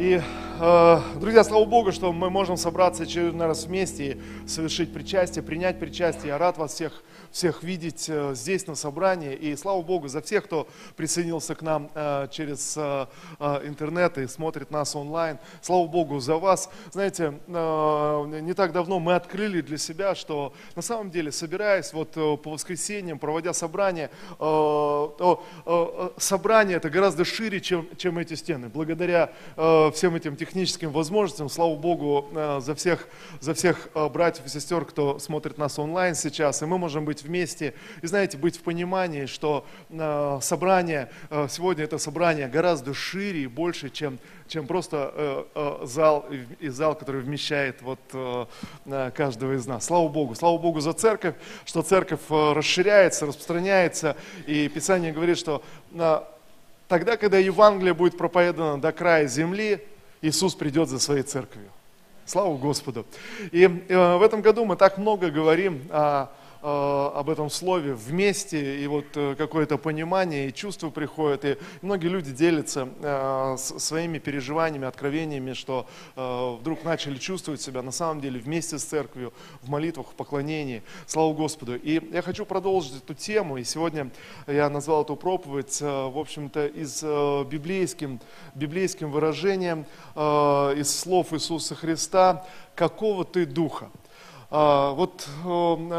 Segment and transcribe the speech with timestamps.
[0.00, 0.22] И, э,
[0.60, 6.28] друзья, слава Богу, что мы можем собраться очередной раз вместе и совершить причастие, принять причастие.
[6.28, 9.34] Я рад вас всех всех видеть э, здесь на собрании.
[9.34, 13.06] И слава Богу за всех, кто присоединился к нам э, через э,
[13.64, 15.38] интернет и смотрит нас онлайн.
[15.62, 16.70] Слава Богу за вас.
[16.92, 22.50] Знаете, не так давно мы открыли для себя, что на самом деле, собираясь вот по
[22.50, 24.10] воскресеньям, проводя собрание,
[26.18, 28.68] собрание это гораздо шире, чем, чем эти стены.
[28.68, 33.06] Благодаря всем этим техническим возможностям, слава Богу за всех,
[33.38, 37.72] за всех братьев и сестер, кто смотрит нас онлайн сейчас, и мы можем быть вместе.
[38.02, 43.46] И знаете, быть в понимании, что э, собрание, э, сегодня это собрание гораздо шире и
[43.46, 44.18] больше, чем,
[44.48, 46.26] чем просто э, э, зал,
[46.58, 48.46] и зал, который вмещает вот, э,
[48.86, 49.84] э, каждого из нас.
[49.84, 50.34] Слава Богу.
[50.34, 54.16] Слава Богу за церковь, что церковь э, расширяется, распространяется.
[54.48, 56.20] И Писание говорит, что э,
[56.88, 59.86] тогда, когда Евангелие будет проповедано до края земли,
[60.22, 61.70] Иисус придет за своей церковью.
[62.26, 63.06] Слава Господу.
[63.50, 66.28] И э, в этом году мы так много говорим о
[66.62, 72.32] об этом слове вместе, и вот э, какое-то понимание, и чувство приходит, и многие люди
[72.32, 78.84] делятся э, своими переживаниями, откровениями, что вдруг начали чувствовать себя на самом деле вместе с
[78.84, 80.82] церковью, в молитвах, в поклонении.
[81.06, 81.76] Слава Господу!
[81.76, 84.10] И я хочу продолжить эту тему, и сегодня
[84.46, 87.02] я назвал эту проповедь, в общем-то, из
[87.48, 88.20] библейским,
[88.54, 93.90] библейским выражением, из слов Иисуса Христа, какого ты духа.
[94.52, 95.28] А, вот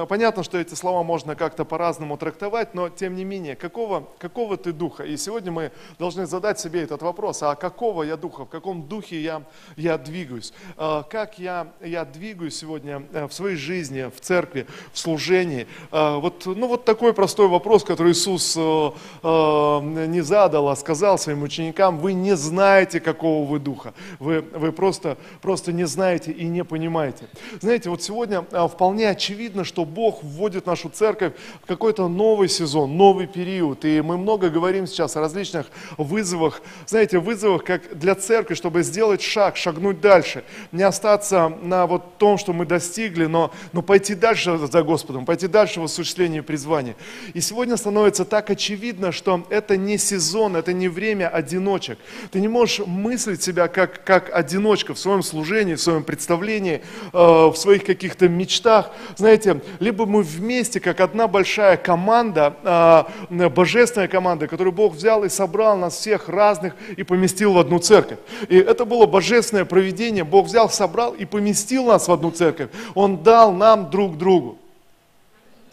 [0.09, 4.73] понятно, что эти слова можно как-то по-разному трактовать, но тем не менее, какого, какого ты
[4.73, 5.03] духа?
[5.03, 9.21] И сегодня мы должны задать себе этот вопрос, а какого я духа, в каком духе
[9.21, 9.43] я,
[9.77, 10.51] я двигаюсь?
[10.75, 15.65] А, как я, я двигаюсь сегодня э, в своей жизни, в церкви, в служении?
[15.89, 18.57] А, вот, ну вот такой простой вопрос, который Иисус
[19.21, 25.17] не задал, а сказал своим ученикам, вы не знаете, какого вы духа, вы, вы просто,
[25.41, 27.29] просто не знаете и не понимаете.
[27.61, 32.97] Знаете, вот сегодня а, вполне очевидно, что Бог вводит нашу церковь в какой-то новый сезон,
[32.97, 33.85] новый период.
[33.85, 39.21] И мы много говорим сейчас о различных вызовах, знаете, вызовах как для церкви, чтобы сделать
[39.21, 40.43] шаг, шагнуть дальше.
[40.71, 45.47] Не остаться на вот том, что мы достигли, но, но пойти дальше за Господом, пойти
[45.47, 46.95] дальше в осуществлении призвания.
[47.33, 51.99] И сегодня становится так очевидно, что это не сезон, это не время одиночек.
[52.31, 56.81] Ты не можешь мыслить себя как, как одиночка в своем служении, в своем представлении,
[57.13, 58.91] э, в своих каких-то мечтах.
[59.15, 65.29] Знаете, либо мы вместе, как одна большая команда, а, божественная команда, которую Бог взял и
[65.29, 68.19] собрал нас всех разных и поместил в одну церковь.
[68.49, 70.23] И это было божественное проведение.
[70.23, 72.69] Бог взял, собрал и поместил нас в одну церковь.
[72.95, 74.60] Он дал нам друг другу.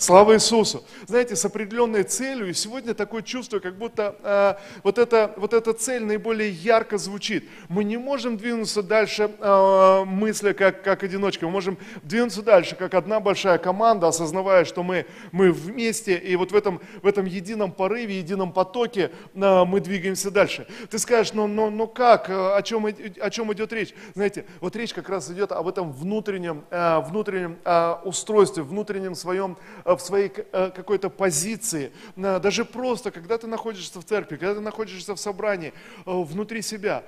[0.01, 0.85] Слава Иисусу!
[1.09, 4.55] Знаете, с определенной целью, и сегодня такое чувство, как будто э,
[4.85, 7.49] вот, это, вот эта цель наиболее ярко звучит.
[7.69, 12.95] Мы не можем двинуться дальше э, мысли как, как одиночка, мы можем двинуться дальше как
[12.95, 17.73] одна большая команда, осознавая, что мы, мы вместе, и вот в этом, в этом едином
[17.73, 20.69] порыве, едином потоке э, мы двигаемся дальше.
[20.91, 23.93] Ты скажешь, ну, ну, ну как, о чем, о чем идет речь?
[24.15, 29.57] Знаете, вот речь как раз идет об этом внутреннем, э, внутреннем э, устройстве, внутреннем своем
[29.97, 35.15] в своей э, какой-то позиции, даже просто, когда ты находишься в церкви, когда ты находишься
[35.15, 37.05] в собрании, э, внутри себя,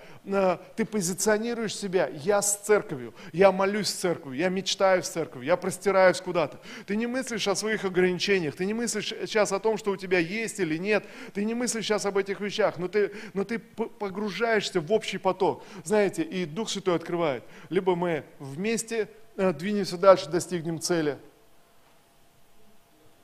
[0.76, 5.56] ты позиционируешь себя, я с церковью, я молюсь с церковью, я мечтаю с церковью, я
[5.56, 6.60] простираюсь куда-то.
[6.86, 10.18] Ты не мыслишь о своих ограничениях, ты не мыслишь сейчас о том, что у тебя
[10.18, 11.04] есть или нет,
[11.34, 15.64] ты не мыслишь сейчас об этих вещах, но ты, но ты погружаешься в общий поток,
[15.84, 17.44] знаете, и Дух Святой открывает.
[17.68, 21.18] Либо мы вместе двинемся дальше, достигнем цели–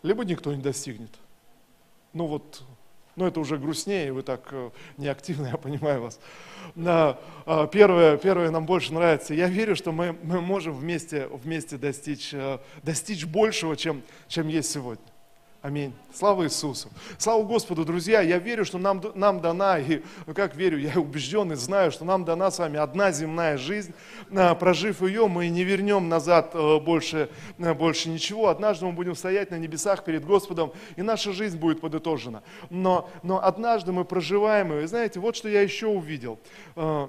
[0.06, 1.10] либо никто не достигнет.
[2.12, 2.62] Ну вот,
[3.16, 6.20] ну это уже грустнее, вы так э, неактивно, я понимаю вас.
[6.76, 9.34] А, первое, первое нам больше нравится.
[9.34, 14.70] Я верю, что мы, мы можем вместе, вместе достичь, э, достичь большего, чем, чем есть
[14.70, 15.04] сегодня.
[15.66, 15.92] Аминь.
[16.14, 16.90] Слава Иисусу.
[17.18, 18.20] Слава Господу, друзья.
[18.20, 22.04] Я верю, что нам, нам дана, и ну как верю, я убежден и знаю, что
[22.04, 23.92] нам дана с вами одна земная жизнь.
[24.30, 28.46] А, прожив ее, мы не вернем назад э, больше, э, больше ничего.
[28.46, 32.44] Однажды мы будем стоять на небесах перед Господом, и наша жизнь будет подытожена.
[32.70, 34.84] Но, но однажды мы проживаем ее.
[34.84, 36.38] И знаете, вот что я еще увидел.
[36.76, 37.08] Э,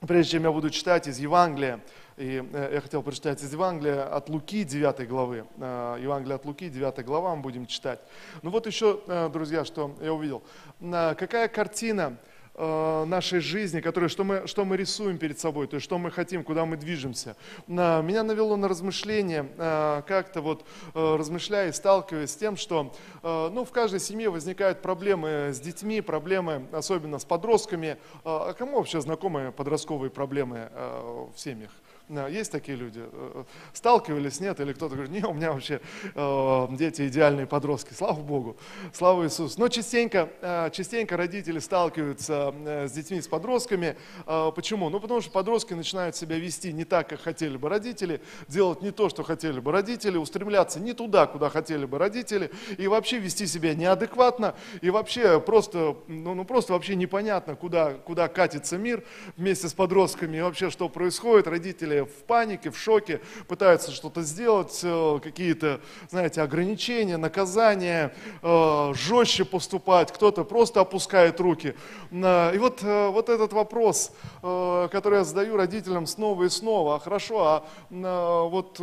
[0.00, 1.80] прежде чем я буду читать из Евангелия,
[2.16, 5.44] и э, я хотел прочитать из Евангелия от Луки, 9 главы.
[5.58, 8.00] Э, Евангелие от Луки, 9 глава, мы будем читать.
[8.42, 10.42] Ну вот еще, э, друзья, что я увидел.
[10.80, 12.16] Какая картина
[12.58, 16.42] нашей жизни, которые, что, мы, что мы рисуем перед собой, то есть что мы хотим,
[16.42, 17.36] куда мы движемся.
[17.66, 20.64] Меня навело на размышление, как-то вот
[20.94, 26.66] размышляя и сталкиваясь с тем, что ну, в каждой семье возникают проблемы с детьми, проблемы
[26.72, 27.98] особенно с подростками.
[28.24, 31.72] А кому вообще знакомы подростковые проблемы в семьях?
[32.08, 33.00] Есть такие люди?
[33.02, 34.60] Э, сталкивались, нет?
[34.60, 35.80] Или кто-то говорит, не, у меня вообще
[36.14, 37.94] э, дети идеальные подростки.
[37.94, 38.56] Слава Богу,
[38.92, 39.58] слава Иисусу.
[39.58, 43.96] Но частенько, э, частенько родители сталкиваются э, с детьми, с подростками.
[44.24, 44.88] Э, почему?
[44.88, 48.92] Ну, потому что подростки начинают себя вести не так, как хотели бы родители, делать не
[48.92, 53.48] то, что хотели бы родители, устремляться не туда, куда хотели бы родители, и вообще вести
[53.48, 59.02] себя неадекватно, и вообще просто, ну, ну просто вообще непонятно, куда, куда катится мир
[59.36, 61.48] вместе с подростками, и вообще что происходит.
[61.48, 69.44] Родители в панике, в шоке, пытаются что-то сделать, э, какие-то, знаете, ограничения, наказания, э, жестче
[69.44, 71.74] поступать, кто-то просто опускает руки.
[72.10, 74.12] И вот, э, вот этот вопрос,
[74.42, 78.74] который я задаю родителям снова и снова, а хорошо, а вот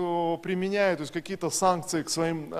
[0.41, 2.53] применяют то есть какие-то санкции к своим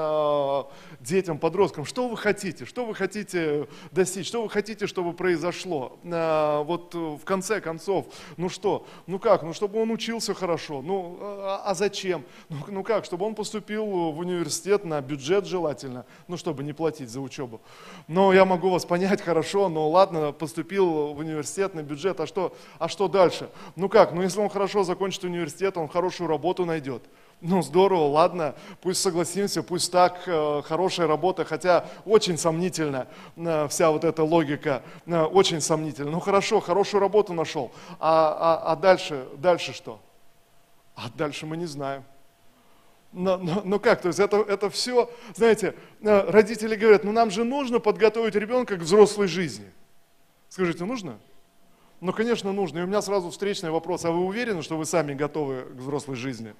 [1.03, 5.97] детям, подросткам, что вы хотите, что вы хотите достичь, что вы хотите, чтобы произошло?
[6.03, 8.07] Вот в конце концов,
[8.37, 10.81] ну что, ну как, ну чтобы он учился хорошо.
[10.81, 12.23] Ну, а, а зачем?
[12.49, 17.09] Ну, ну как, чтобы он поступил в университет на бюджет желательно, ну, чтобы не платить
[17.09, 17.61] за учебу.
[18.07, 22.55] Но я могу вас понять хорошо, но ладно, поступил в университет на бюджет, а что,
[22.79, 23.49] а что дальше?
[23.75, 27.03] Ну как, ну если он хорошо закончит университет, он хорошую работу найдет.
[27.45, 33.91] Ну, здорово, ладно, пусть согласимся, пусть так, э, хорошая работа, хотя очень сомнительна э, вся
[33.91, 36.09] вот эта логика, э, очень сомнительна.
[36.09, 39.99] Ну, хорошо, хорошую работу нашел, а, а, а дальше, дальше что?
[40.95, 42.05] А дальше мы не знаем.
[43.11, 44.01] Но, но, но как?
[44.01, 48.79] То есть это, это все, знаете, родители говорят, ну нам же нужно подготовить ребенка к
[48.79, 49.69] взрослой жизни.
[50.47, 51.19] Скажите, нужно?
[51.99, 52.79] Ну, конечно, нужно.
[52.79, 54.03] И у меня сразу встречный вопрос.
[54.05, 56.53] А вы уверены, что вы сами готовы к взрослой жизни?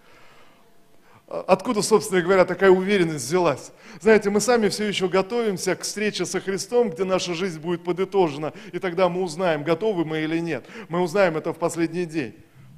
[1.28, 3.72] Откуда, собственно говоря, такая уверенность взялась?
[4.02, 8.54] Знаете, мы сами все еще готовимся к встрече со Христом, где наша жизнь будет подытожена,
[8.72, 10.66] и тогда мы узнаем, готовы мы или нет.
[10.90, 12.36] Мы узнаем это в последний день.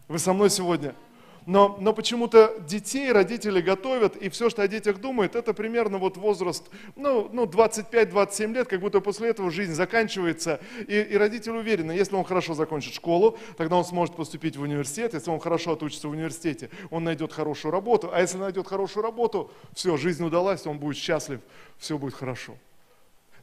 [0.07, 0.93] Вы со мной сегодня?
[1.45, 6.17] Но, но почему-то детей родители готовят, и все, что о детях думают, это примерно вот
[6.17, 6.63] возраст,
[6.95, 12.15] ну, ну 25-27 лет, как будто после этого жизнь заканчивается, и, и родители уверены, если
[12.15, 16.11] он хорошо закончит школу, тогда он сможет поступить в университет, если он хорошо отучится в
[16.11, 20.97] университете, он найдет хорошую работу, а если найдет хорошую работу, все, жизнь удалась, он будет
[20.97, 21.39] счастлив,
[21.77, 22.57] все будет хорошо.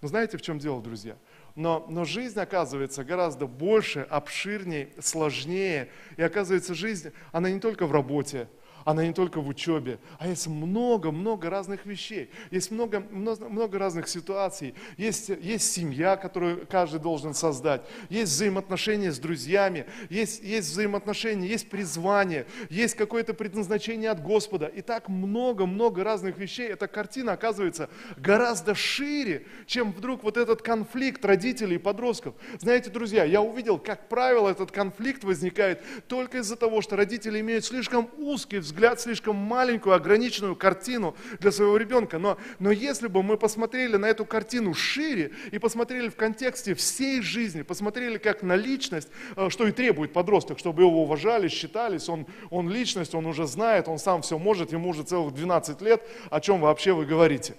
[0.01, 1.17] Но знаете, в чем дело, друзья?
[1.55, 5.91] Но, но жизнь оказывается гораздо больше, обширнее, сложнее.
[6.17, 8.49] И оказывается, жизнь, она не только в работе,
[8.85, 14.09] она не только в учебе, а есть много-много разных вещей, есть много, много, много разных
[14.09, 21.49] ситуаций, есть, есть семья, которую каждый должен создать, есть взаимоотношения с друзьями, есть, есть взаимоотношения,
[21.49, 24.67] есть призвание, есть какое-то предназначение от Господа.
[24.67, 26.69] И так много-много разных вещей.
[26.69, 32.35] Эта картина оказывается гораздо шире, чем вдруг вот этот конфликт родителей и подростков.
[32.59, 37.65] Знаете, друзья, я увидел, как правило, этот конфликт возникает только из-за того, что родители имеют
[37.65, 42.19] слишком узкий взгляд взгляд, слишком маленькую, ограниченную картину для своего ребенка.
[42.19, 47.21] Но, но если бы мы посмотрели на эту картину шире и посмотрели в контексте всей
[47.21, 52.27] жизни, посмотрели как на личность, э, что и требует подросток, чтобы его уважали, считались, он,
[52.51, 56.41] он личность, он уже знает, он сам все может, ему уже целых 12 лет, о
[56.41, 57.55] чем вообще вы говорите.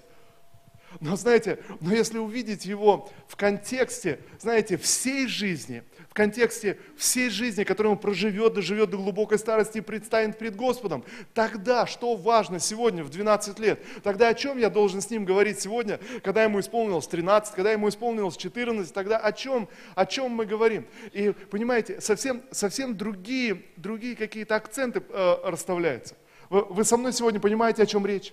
[1.00, 5.82] Но знаете, но если увидеть его в контексте, знаете, всей жизни–
[6.14, 11.04] в контексте всей жизни, которую он проживет, доживет до глубокой старости и предстанет пред Господом.
[11.34, 13.80] Тогда, что важно сегодня в 12 лет?
[14.04, 17.88] Тогда о чем я должен с ним говорить сегодня, когда ему исполнилось 13, когда ему
[17.88, 20.86] исполнилось 14, тогда о чем, о чем мы говорим?
[21.10, 26.14] И понимаете, совсем, совсем другие, другие какие-то акценты э, расставляются.
[26.48, 28.32] Вы, вы со мной сегодня понимаете, о чем речь?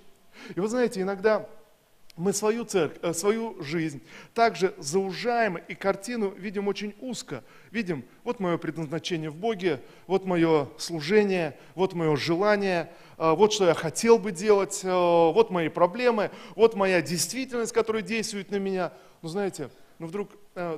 [0.55, 1.49] И вы знаете, иногда
[2.21, 4.01] мы свою церковь, э, свою жизнь
[4.35, 7.43] также заужаем и картину видим очень узко.
[7.71, 13.65] Видим, вот мое предназначение в Боге, вот мое служение, вот мое желание, э, вот что
[13.65, 18.93] я хотел бы делать, э, вот мои проблемы, вот моя действительность, которая действует на меня.
[19.23, 20.31] Но знаете, но вдруг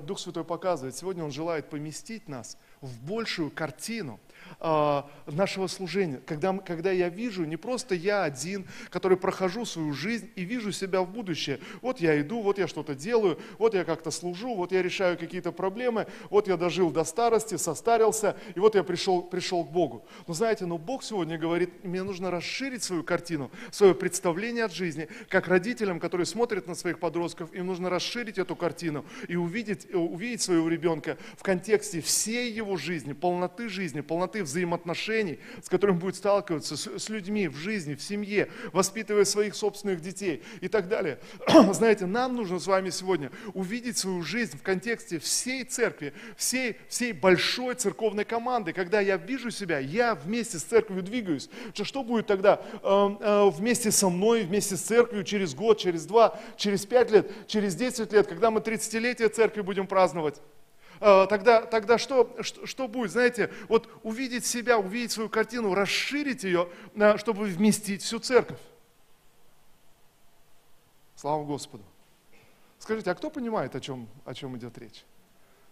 [0.05, 4.19] Дух Святой показывает, сегодня Он желает поместить нас в большую картину–
[4.59, 10.43] нашего служения, когда, когда я вижу не просто я один, который прохожу свою жизнь и
[10.43, 11.59] вижу себя в будущее.
[11.81, 15.51] Вот я иду, вот я что-то делаю, вот я как-то служу, вот я решаю какие-то
[15.51, 20.05] проблемы, вот я дожил до старости, состарился, и вот я пришел, пришел к Богу.
[20.27, 25.07] Но знаете, но Бог сегодня говорит, мне нужно расширить свою картину, свое представление от жизни,
[25.29, 30.41] как родителям, которые смотрят на своих подростков, им нужно расширить эту картину и увидеть, увидеть
[30.41, 36.77] своего ребенка в контексте всей его жизни, полноты жизни, полноты взаимоотношений, с которым будет сталкиваться
[36.77, 41.19] с, с людьми в жизни, в семье, воспитывая своих собственных детей и так далее.
[41.71, 47.13] Знаете, нам нужно с вами сегодня увидеть свою жизнь в контексте всей церкви, всей, всей
[47.13, 48.73] большой церковной команды.
[48.73, 51.49] Когда я вижу себя, я вместе с церковью двигаюсь.
[51.73, 52.77] Что будет тогда э,
[53.19, 57.75] э, вместе со мной, вместе с церковью через год, через два, через пять лет, через
[57.75, 60.41] десять лет, когда мы 30-летие церкви будем праздновать?
[60.99, 63.11] А, тогда, тогда что, что, что будет?
[63.11, 68.59] Знаете, вот увидеть себя, увидеть свою картину, расширить ее, а, чтобы вместить всю церковь.
[71.15, 71.83] Слава Господу.
[72.79, 75.05] Скажите, а кто понимает, о чем, о чем идет речь?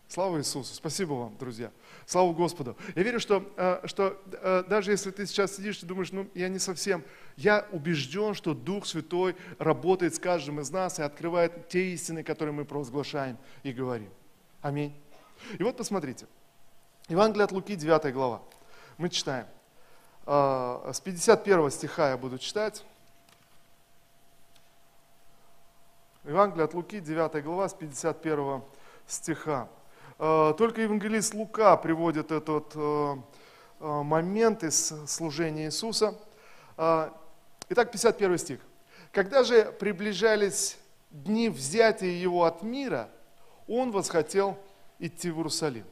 [0.07, 0.73] Слава Иисусу.
[0.73, 1.71] Спасибо вам, друзья.
[2.05, 2.75] Слава Господу.
[2.95, 4.21] Я верю, что, а, что
[4.69, 7.03] даже если ты сейчас сидишь и думаешь, ну, я не совсем,
[7.37, 12.53] я убежден, что Дух Святой работает с каждым из нас и открывает те истины, которые
[12.53, 14.09] мы провозглашаем и говорим.
[14.61, 14.93] Аминь.
[15.57, 16.27] И вот посмотрите,
[17.07, 18.41] Евангелие от Луки, 9 глава.
[18.97, 19.47] Мы читаем.
[20.25, 22.85] А, с 51 стиха я буду читать.
[26.23, 28.61] Евангелие от Луки, 9 глава, с 51
[29.07, 29.67] стиха.
[30.19, 33.17] А, только евангелист Лука приводит этот а,
[33.79, 36.15] момент из служения Иисуса.
[36.77, 38.59] Итак, 51 стих.
[39.11, 40.77] «Когда же приближались
[41.09, 43.09] дни взятия его от мира,
[43.67, 44.57] он восхотел
[45.01, 45.85] идти в Иерусалим.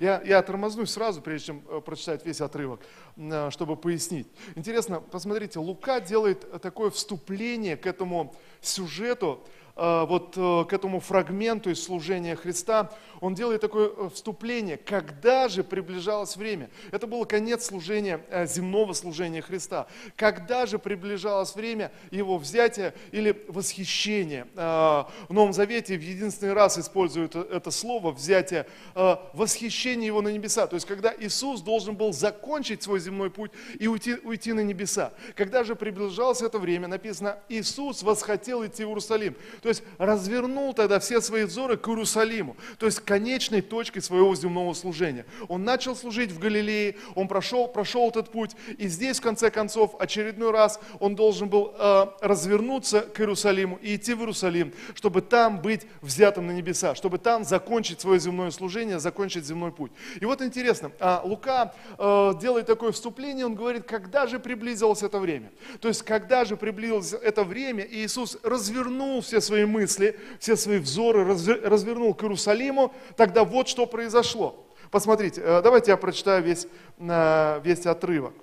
[0.00, 2.80] Я, я тормознусь сразу, прежде чем э, прочитать весь отрывок,
[3.16, 4.26] э, чтобы пояснить.
[4.54, 11.68] Интересно, посмотрите, Лука делает такое вступление к этому сюжету, Э, вот э, к этому фрагменту
[11.70, 12.90] из служения Христа,
[13.20, 16.70] он делает такое э, вступление, когда же приближалось время.
[16.92, 19.86] Это был конец служения, земного служения Христа.
[20.16, 24.46] Когда же приближалось время его взятия или восхищения.
[24.54, 30.66] В Новом Завете в единственный раз используют это слово взятие, восхищение его на небеса.
[30.66, 35.12] То есть, когда Иисус должен был закончить свой земной путь и уйти, уйти на небеса.
[35.34, 39.36] Когда же приближалось это время, написано, Иисус восхотел идти в Иерусалим.
[39.66, 44.74] То есть развернул тогда все свои взоры к Иерусалиму, то есть конечной точке своего земного
[44.74, 45.26] служения.
[45.48, 49.96] Он начал служить в Галилее, он прошел, прошел этот путь, и здесь, в конце концов,
[49.98, 55.60] очередной раз он должен был э, развернуться к Иерусалиму и идти в Иерусалим, чтобы там
[55.60, 59.90] быть взятым на небеса, чтобы там закончить свое земное служение, закончить земной путь.
[60.20, 65.18] И вот интересно, а Лука э, делает такое вступление, он говорит, когда же приблизилось это
[65.18, 65.50] время?
[65.80, 70.54] То есть, когда же приблизилось это время, и Иисус развернул все свои свои мысли, все
[70.54, 74.66] свои взоры развернул к Иерусалиму, тогда вот что произошло.
[74.90, 76.66] Посмотрите, э, давайте я прочитаю весь,
[76.98, 78.34] э, весь отрывок.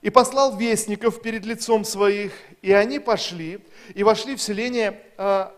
[0.00, 3.62] «И послал вестников перед лицом своих, и они пошли,
[3.94, 5.50] и вошли в селение э,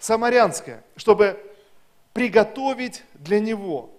[0.00, 1.38] Самарянское, чтобы
[2.12, 3.90] приготовить для него.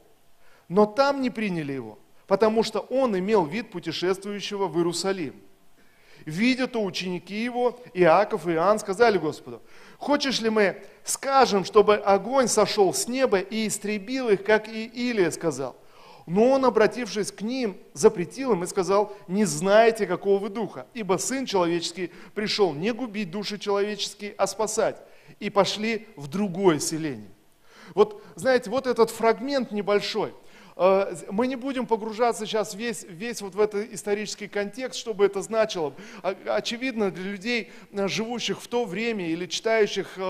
[0.68, 1.98] Но там не приняли его,
[2.28, 5.42] потому что он имел вид путешествующего в Иерусалим.
[6.26, 9.62] Видя то ученики его, Иаков и Иоанн, сказали Господу,
[9.98, 15.32] хочешь ли мы скажем, чтобы огонь сошел с неба и истребил их, как и Илия
[15.32, 15.76] сказал?
[16.26, 21.18] Но он, обратившись к ним, запретил им и сказал, не знаете, какого вы духа, ибо
[21.18, 25.02] Сын Человеческий пришел не губить души человеческие, а спасать.
[25.42, 27.32] И пошли в другое селение.
[27.94, 30.34] Вот, знаете, вот этот фрагмент небольшой–
[30.76, 35.42] мы не будем погружаться сейчас весь, весь вот в этот исторический контекст, что бы это
[35.42, 35.94] значило.
[36.46, 40.22] Очевидно, для людей, э, живущих в то время или читающих э,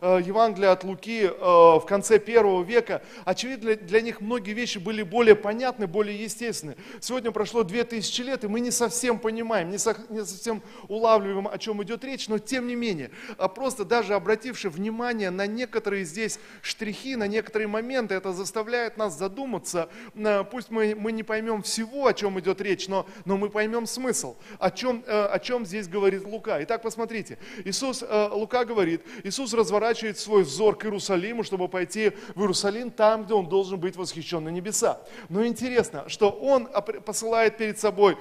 [0.00, 5.86] Евангелие от Луки в конце первого века, очевидно, для них многие вещи были более понятны,
[5.86, 6.76] более естественны.
[7.00, 11.82] Сегодня прошло две тысячи лет, и мы не совсем понимаем, не совсем улавливаем, о чем
[11.82, 17.16] идет речь, но тем не менее, а просто даже обративши внимание на некоторые здесь штрихи,
[17.16, 22.06] на некоторые моменты, это заставляет нас задуматься Иисуса, э, пусть мы, мы не поймем всего,
[22.06, 25.88] о чем идет речь, но, но мы поймем смысл, о чем, э, о чем здесь
[25.88, 26.62] говорит Лука.
[26.62, 32.40] Итак, посмотрите, Иисус, э, Лука говорит, Иисус разворачивает свой взор к Иерусалиму, чтобы пойти в
[32.40, 35.00] Иерусалим, там, где он должен быть восхищен на небеса.
[35.28, 36.68] Но интересно, что он
[37.04, 38.16] посылает перед собой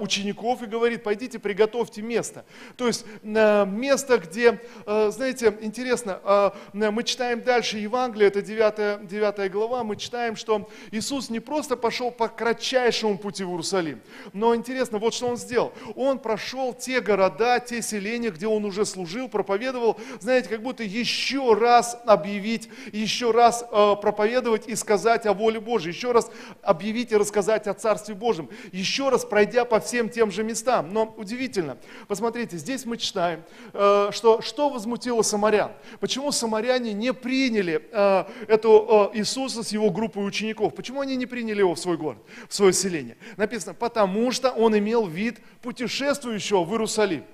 [0.00, 2.44] учеников и говорит, пойдите, приготовьте место.
[2.76, 9.96] То есть место, где, знаете, интересно, мы читаем дальше Евангелие, это 9, 9 глава, мы
[9.96, 14.00] читаем, что Иисус не просто пошел по кратчайшему пути в Иерусалим,
[14.32, 15.72] но интересно, вот что Он сделал.
[15.94, 21.54] Он прошел те города, те селения, где Он уже служил, проповедовал, знаете, как будто еще
[21.54, 26.30] раз объявить, еще раз э, проповедовать и сказать о воле Божьей, еще раз
[26.62, 30.92] объявить и рассказать о Царстве Божьем, еще раз пройдя по всем тем же местам.
[30.92, 33.42] Но удивительно, посмотрите, здесь мы читаем,
[33.72, 35.72] э, что, что возмутило самарян.
[36.00, 40.74] Почему самаряне не приняли э, эту э, Иисуса с его группой учеников?
[40.78, 43.16] Почему они не приняли его в свой город, в свое селение?
[43.36, 47.24] Написано, потому что он имел вид путешествующего в Иерусалим.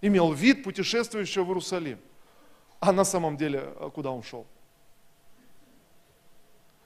[0.00, 1.98] Имел вид путешествующего в Иерусалим.
[2.78, 4.46] А на самом деле, э, куда он шел?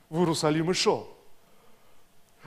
[0.08, 1.14] В Иерусалим и шел.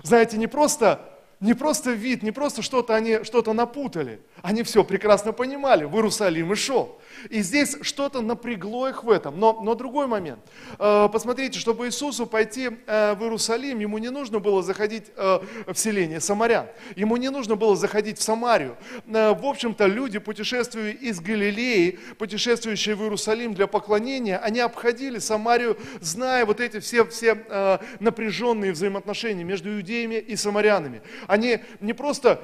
[0.02, 1.13] Знаете, не просто
[1.44, 4.22] не просто вид, не просто что-то они что-то напутали.
[4.42, 5.84] Они все прекрасно понимали.
[5.84, 6.98] В Иерусалим и шел.
[7.30, 9.38] И здесь что-то напрягло их в этом.
[9.38, 10.40] Но, но другой момент.
[10.80, 15.76] Э, посмотрите, чтобы Иисусу пойти э, в Иерусалим, ему не нужно было заходить э, в
[15.76, 16.68] селение Самарян.
[16.96, 18.78] Ему не нужно было заходить в Самарию.
[19.06, 26.46] В общем-то, люди, путешествуя из Галилеи, путешествующие в Иерусалим для поклонения, они обходили Самарию, зная
[26.46, 31.02] вот эти все, все напряженные взаимоотношения между иудеями и самарянами.
[31.34, 32.40] Они не просто,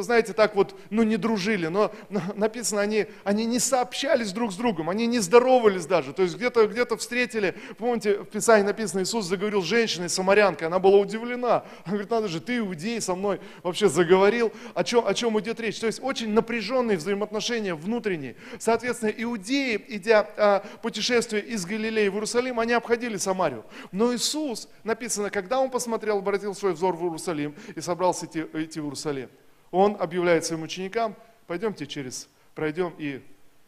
[0.00, 1.92] знаете, так вот, ну не дружили, но
[2.34, 6.14] написано, они, они не сообщались друг с другом, они не здоровались даже.
[6.14, 10.78] То есть где-то где встретили, помните, в Писании написано, Иисус заговорил с женщиной, самарянкой, она
[10.78, 11.64] была удивлена.
[11.84, 15.60] Она говорит, надо же, ты иудей со мной вообще заговорил, о чем, о чем идет
[15.60, 15.78] речь.
[15.78, 18.36] То есть очень напряженные взаимоотношения внутренние.
[18.58, 23.66] Соответственно, иудеи, идя а, путешествие из Галилеи в Иерусалим, они обходили Самарию.
[23.92, 28.80] Но Иисус, написано, когда он посмотрел, обратил свой взор в Иерусалим и собрался идти, идти
[28.80, 29.28] в Иерусалим,
[29.70, 31.16] он объявляет своим ученикам,
[31.46, 33.22] пойдемте через, пройдем и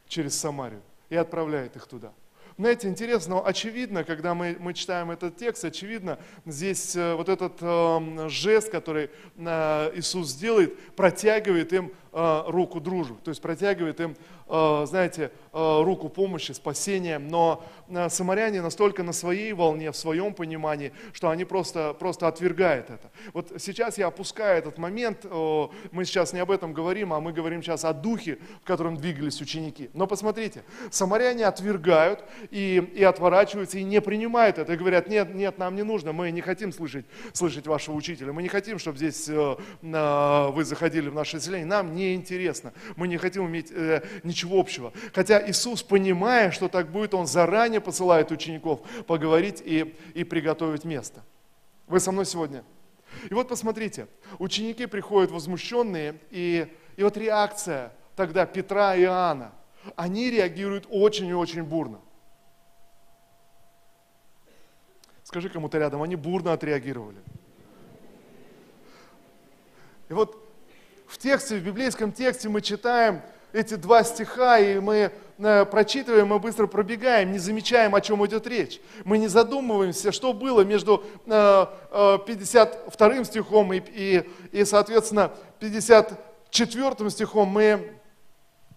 [0.09, 2.12] через Самарию и отправляет их туда.
[2.59, 8.29] Знаете, интересно, очевидно, когда мы, мы читаем этот текст, очевидно, здесь э, вот этот э,
[8.31, 14.17] жест, который э, Иисус делает, протягивает им э, руку дружбы, то есть протягивает им
[14.49, 20.93] знаете, э, руку помощи, спасения, но э, самаряне настолько на своей волне, в своем понимании,
[21.12, 23.11] что они просто, просто отвергают это.
[23.33, 27.62] Вот сейчас я опускаю этот момент, мы сейчас не об этом говорим, а мы говорим
[27.62, 29.91] сейчас о духе, в котором двигались ученики.
[29.95, 35.59] Но посмотрите, самаряне отвергают и, и отворачиваются, и не принимают это, и говорят, нет, нет,
[35.59, 39.29] нам не нужно, мы не хотим слышать, слышать вашего учителя, мы не хотим, чтобы здесь
[39.29, 43.73] вы заходили в наше селение, нам не интересно, мы не хотим иметь
[44.23, 44.93] ничего ничего общего.
[45.15, 51.25] Хотя Иисус, понимая, что так будет, Он заранее посылает учеников поговорить и, и приготовить место.
[51.87, 52.63] Вы со мной сегодня?
[53.31, 59.53] И вот посмотрите, ученики приходят возмущенные, и, и вот реакция тогда Петра и Иоанна,
[59.95, 62.01] они реагируют очень и очень бурно.
[65.25, 67.19] Скажи кому-то рядом, они бурно отреагировали.
[70.09, 70.47] И вот
[71.07, 73.23] в тексте, в библейском тексте мы читаем,
[73.56, 78.47] эти два стиха, и мы э, прочитываем, мы быстро пробегаем, не замечаем, о чем идет
[78.47, 78.80] речь.
[79.04, 87.10] Мы не задумываемся, что было между 52 э, э, стихом и, и, и соответственно, 54
[87.10, 87.49] стихом.
[87.49, 87.96] Мы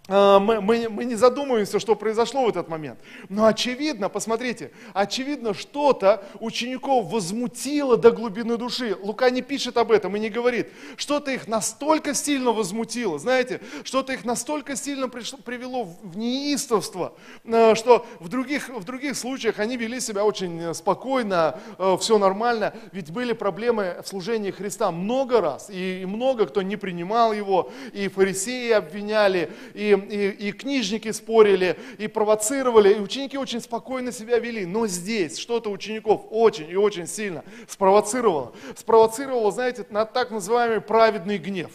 [0.09, 2.99] мы, мы, мы не задумываемся, что произошло в этот момент.
[3.29, 8.97] Но очевидно, посмотрите, очевидно, что-то учеников возмутило до глубины души.
[9.01, 10.69] Лука не пишет об этом и не говорит.
[10.97, 17.13] Что-то их настолько сильно возмутило, знаете, что-то их настолько сильно пришло, привело в неистовство,
[17.45, 22.73] а, что в других, в других случаях они вели себя очень спокойно, а, все нормально.
[22.91, 28.07] Ведь были проблемы в служении Христа много раз, и много кто не принимал его, и
[28.07, 34.65] фарисеи обвиняли, и и, и книжники спорили, и провоцировали, и ученики очень спокойно себя вели.
[34.65, 38.53] Но здесь что-то учеников очень и очень сильно спровоцировало.
[38.75, 41.71] Спровоцировало, знаете, на так называемый праведный гнев.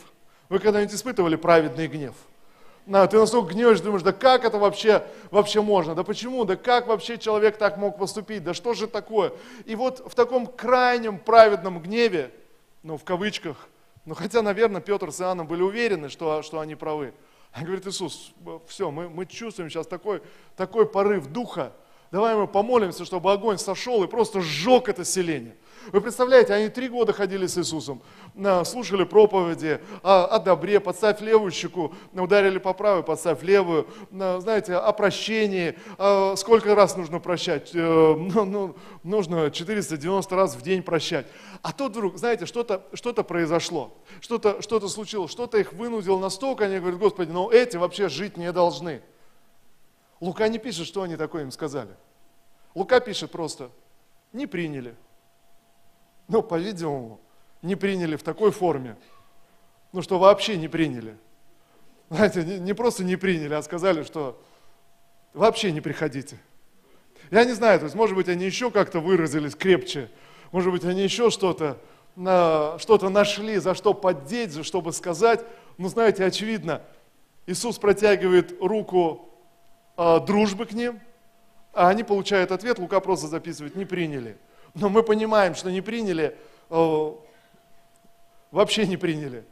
[0.48, 2.14] Вы когда-нибудь испытывали праведный гнев?
[2.86, 5.94] На, ты настолько гневаешь, думаешь, да как это вообще, вообще можно?
[5.94, 6.44] Да почему?
[6.44, 8.44] Да как вообще человек так мог поступить?
[8.44, 9.32] Да что же такое?
[9.64, 12.30] И вот в таком крайнем праведном гневе,
[12.82, 13.68] ну в кавычках,
[14.04, 17.14] ну хотя, наверное, Петр с Иоанном были уверены, что, что они правы.
[17.60, 18.32] Говорит Иисус,
[18.66, 20.22] все, мы, мы чувствуем сейчас такой,
[20.56, 21.72] такой порыв духа,
[22.10, 25.56] давай мы помолимся, чтобы огонь сошел и просто сжег это селение.
[25.92, 28.02] Вы представляете, они три года ходили с Иисусом,
[28.64, 34.92] слушали проповеди о, о добре, подставь левую щеку, ударили по правой, подставь левую, знаете, о
[34.92, 35.78] прощении,
[36.36, 41.26] сколько раз нужно прощать, э, ну, ну, нужно 490 раз в день прощать.
[41.62, 46.78] А тут вдруг, знаете, что-то что произошло, что-то что случилось, что-то их вынудило настолько, они
[46.78, 49.02] говорят, Господи, ну эти вообще жить не должны.
[50.20, 51.96] Лука не пишет, что они такое им сказали.
[52.74, 53.70] Лука пишет просто,
[54.32, 54.96] не приняли.
[56.28, 57.20] Ну, по-видимому,
[57.62, 58.96] не приняли в такой форме,
[59.92, 61.16] ну, что вообще не приняли.
[62.10, 64.40] Знаете, не, не просто не приняли, а сказали, что
[65.32, 66.38] вообще не приходите.
[67.30, 70.10] Я не знаю, то есть, может быть, они еще как-то выразились крепче,
[70.52, 71.78] может быть, они еще что-то
[72.16, 75.44] что нашли, за что поддеть, за что бы сказать.
[75.78, 76.82] Но знаете, очевидно,
[77.46, 79.28] Иисус протягивает руку
[79.96, 81.00] э, дружбы к ним,
[81.72, 84.36] а они получают ответ, Лука просто записывает, не приняли.
[84.74, 86.36] Но мы понимаем, что не приняли,
[88.50, 89.44] вообще не приняли.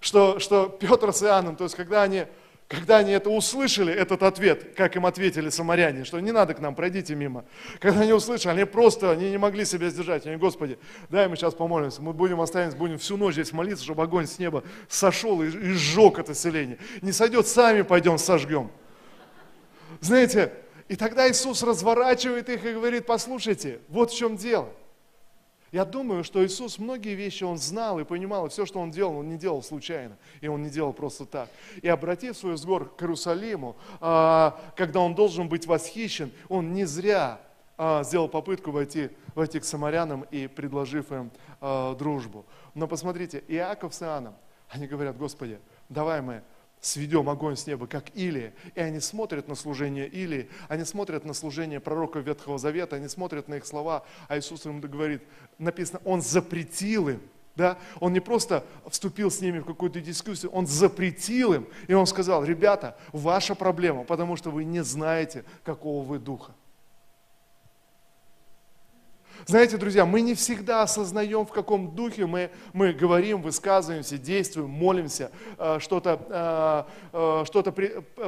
[0.00, 2.24] Что, что Петр с Иоанном, то есть когда они,
[2.66, 6.74] когда они это услышали, этот ответ, как им ответили самаряне, что не надо к нам,
[6.74, 7.44] пройдите мимо.
[7.78, 10.26] Когда они услышали, они просто они не могли себя сдержать.
[10.26, 14.02] Они, Господи, дай мы сейчас помолимся, мы будем останемся, будем всю ночь здесь молиться, чтобы
[14.02, 16.78] огонь с неба сошел и, и сжег это селение.
[17.00, 18.72] Не сойдет, сами пойдем сожгем.
[20.00, 20.52] Знаете,
[20.92, 24.68] и тогда Иисус разворачивает их и говорит, послушайте, вот в чем дело.
[25.70, 29.16] Я думаю, что Иисус многие вещи Он знал и понимал, и все, что Он делал,
[29.16, 31.48] Он не делал случайно, и Он не делал просто так.
[31.80, 37.40] И обратив свой взор к Иерусалиму, а, когда Он должен быть восхищен, Он не зря
[37.78, 41.30] а, сделал попытку войти, войти к самарянам и предложив им
[41.62, 42.44] а, дружбу.
[42.74, 44.34] Но посмотрите, Иаков с Иоанном,
[44.68, 46.42] они говорят, Господи, давай мы
[46.82, 48.52] сведем огонь с неба, как Илия.
[48.74, 53.48] И они смотрят на служение Илии, они смотрят на служение пророка Ветхого Завета, они смотрят
[53.48, 55.22] на их слова, а Иисус им говорит,
[55.58, 57.22] написано, Он запретил им,
[57.54, 57.78] да?
[58.00, 62.44] Он не просто вступил с ними в какую-то дискуссию, он запретил им, и он сказал,
[62.44, 66.52] ребята, ваша проблема, потому что вы не знаете, какого вы духа.
[69.46, 75.32] Знаете, друзья, мы не всегда осознаем, в каком духе мы, мы говорим, высказываемся, действуем, молимся,
[75.58, 77.62] э, что-то э, э, что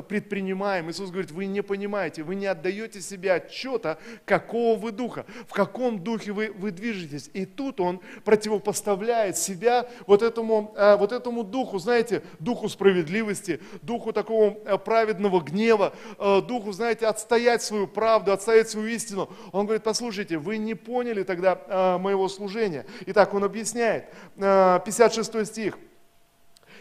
[0.03, 0.90] предпринимаем.
[0.90, 6.03] Иисус говорит, вы не понимаете, вы не отдаете себе отчета, какого вы духа, в каком
[6.03, 7.31] духе вы, вы движетесь.
[7.33, 14.50] И тут Он противопоставляет себя вот этому, вот этому духу, знаете, духу справедливости, духу такого
[14.79, 19.29] праведного гнева, духу, знаете, отстоять свою правду, отстоять свою истину.
[19.53, 22.87] Он говорит, послушайте, вы не поняли, поняли тогда э, моего служения.
[23.07, 25.79] Итак, он объясняет, э, 56 стих.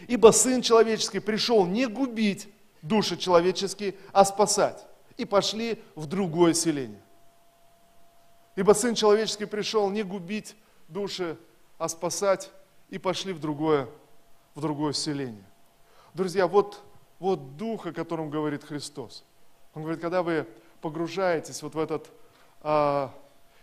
[0.08, 2.48] «Ибо Сын Человеческий пришел не губить
[2.80, 4.86] души человеческие, а спасать».
[5.18, 7.02] И пошли в другое селение.
[8.56, 10.56] Ибо Сын Человеческий пришел не губить
[10.88, 11.36] души,
[11.76, 12.50] а спасать,
[12.88, 13.88] и пошли в другое,
[14.54, 15.44] в другое селение.
[16.14, 16.82] Друзья, вот,
[17.18, 19.22] вот дух, о котором говорит Христос.
[19.74, 20.46] Он говорит, когда вы
[20.80, 22.10] погружаетесь вот в этот
[22.62, 23.12] а,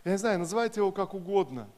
[0.03, 1.69] я не знаю, называйте его как угодно.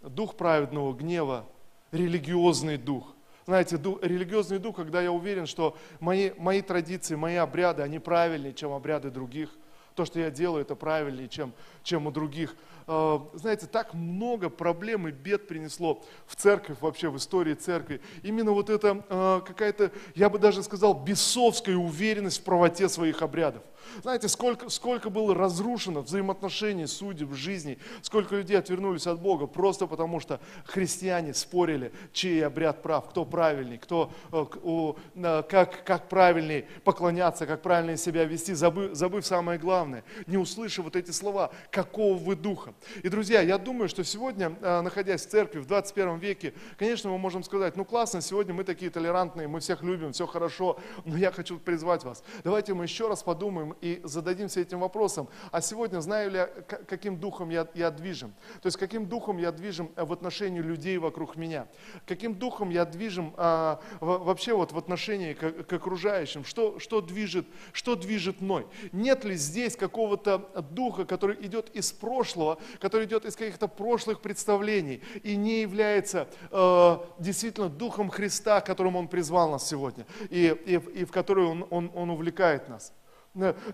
[0.00, 1.46] Дух праведного гнева,
[1.92, 3.14] религиозный дух.
[3.46, 8.54] Знаете, дух, религиозный дух, когда я уверен, что мои, мои традиции, мои обряды, они правильнее,
[8.54, 9.50] чем обряды других.
[9.94, 12.56] То, что я делаю, это правильнее, чем, чем у других.
[12.86, 18.00] А, знаете, так много проблем и бед принесло в церковь, вообще в истории церкви.
[18.22, 23.62] Именно вот это а, какая-то, я бы даже сказал, бесовская уверенность в правоте своих обрядов.
[24.02, 30.20] Знаете, сколько, сколько было разрушено взаимоотношений судеб жизни, сколько людей отвернулись от Бога просто потому,
[30.20, 37.62] что христиане спорили, чей обряд прав, кто правильный, кто, э, как, как правильней поклоняться, как
[37.62, 42.73] правильно себя вести, забыв, забыв самое главное, не услышав вот эти слова, какого вы духа.
[43.02, 47.18] И, друзья, я думаю, что сегодня, а, находясь в церкви в 21 веке, конечно, мы
[47.18, 51.30] можем сказать, ну классно, сегодня мы такие толерантные, мы всех любим, все хорошо, но я
[51.30, 52.22] хочу призвать вас.
[52.44, 55.28] Давайте мы еще раз подумаем и зададимся этим вопросом.
[55.50, 58.34] А сегодня знаю ли я, каким духом я, я движим?
[58.62, 61.66] То есть, каким духом я движим в отношении людей вокруг меня?
[62.06, 66.44] Каким духом я движим а, вообще вот в отношении к, к окружающим?
[66.44, 68.66] Что, что, движет, что движет мной?
[68.92, 75.02] Нет ли здесь какого-то духа, который идет из прошлого, который идет из каких-то прошлых представлений
[75.22, 81.04] и не является э, действительно Духом Христа, которым Он призвал нас сегодня и, и, и
[81.04, 82.92] в который Он, он, он увлекает нас.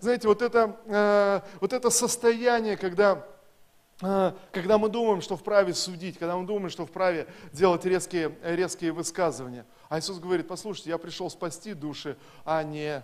[0.00, 3.26] Знаете, вот это, э, вот это состояние, когда
[4.00, 8.92] э, когда мы думаем, что вправе судить, когда мы думаем, что вправе делать резкие, резкие
[8.92, 9.66] высказывания.
[9.90, 13.02] А Иисус говорит, послушайте, я пришел спасти души, а не,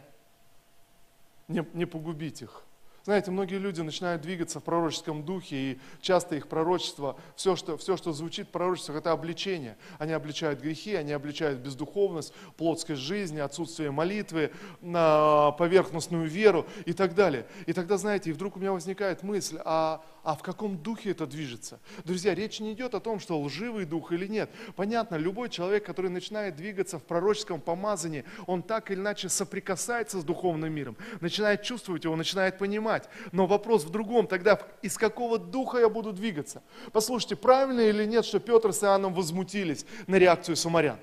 [1.46, 2.62] не, не погубить их.
[3.06, 7.96] Знаете, многие люди начинают двигаться в пророческом духе, и часто их пророчество, все, что, все,
[7.96, 9.76] что звучит в пророчествах, это обличение.
[10.00, 14.50] Они обличают грехи, они обличают бездуховность, плотскость жизни, отсутствие молитвы,
[14.82, 17.46] поверхностную веру и так далее.
[17.66, 21.24] И тогда, знаете, и вдруг у меня возникает мысль, а, а в каком духе это
[21.24, 21.78] движется?
[22.04, 24.50] Друзья, речь не идет о том, что лживый дух или нет.
[24.74, 30.24] Понятно, любой человек, который начинает двигаться в пророческом помазании, он так или иначе соприкасается с
[30.24, 33.08] духовным миром, начинает чувствовать его, начинает понимать.
[33.30, 36.60] Но вопрос в другом, тогда из какого духа я буду двигаться?
[36.92, 40.98] Послушайте, правильно или нет, что Петр с Иоанном возмутились на реакцию самарян?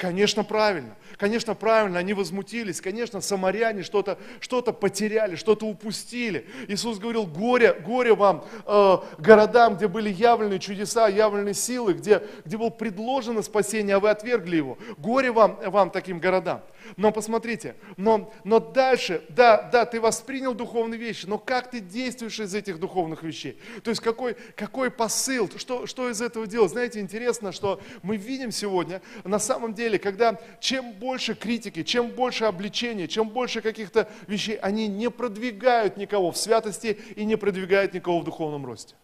[0.00, 0.96] Конечно, правильно.
[1.18, 1.98] Конечно, правильно.
[1.98, 2.80] Они возмутились.
[2.80, 6.46] Конечно, самаряне что-то что потеряли, что-то упустили.
[6.68, 12.56] Иисус говорил, горе, горе вам э, городам, где были явлены чудеса, явлены силы, где, где
[12.56, 14.78] было предложено спасение, а вы отвергли его.
[14.96, 16.62] Горе вам, вам таким городам.
[16.96, 22.40] Но посмотрите, но, но дальше, да, да, ты воспринял духовные вещи, но как ты действуешь
[22.40, 23.58] из этих духовных вещей?
[23.82, 26.70] То есть какой, какой посыл, что, что из этого делать?
[26.70, 32.44] Знаете, интересно, что мы видим сегодня, на самом деле, когда чем больше критики, чем больше
[32.44, 38.20] обличения, чем больше каких-то вещей, они не продвигают никого в святости и не продвигают никого
[38.20, 38.94] в духовном росте.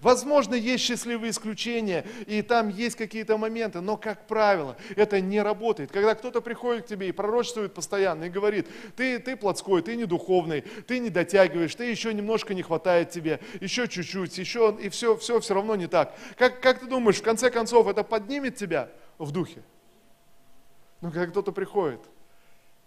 [0.00, 5.90] Возможно, есть счастливые исключения, и там есть какие-то моменты, но, как правило, это не работает.
[5.90, 10.04] Когда кто-то приходит к тебе и пророчествует постоянно, и говорит, ты, ты плотской, ты не
[10.04, 15.16] духовный, ты не дотягиваешь, ты еще немножко не хватает тебе, еще чуть-чуть, еще, и все,
[15.16, 16.14] все все равно не так.
[16.36, 19.62] Как, как ты думаешь, в конце концов, это поднимет тебя в духе?
[21.00, 22.00] Но когда кто-то приходит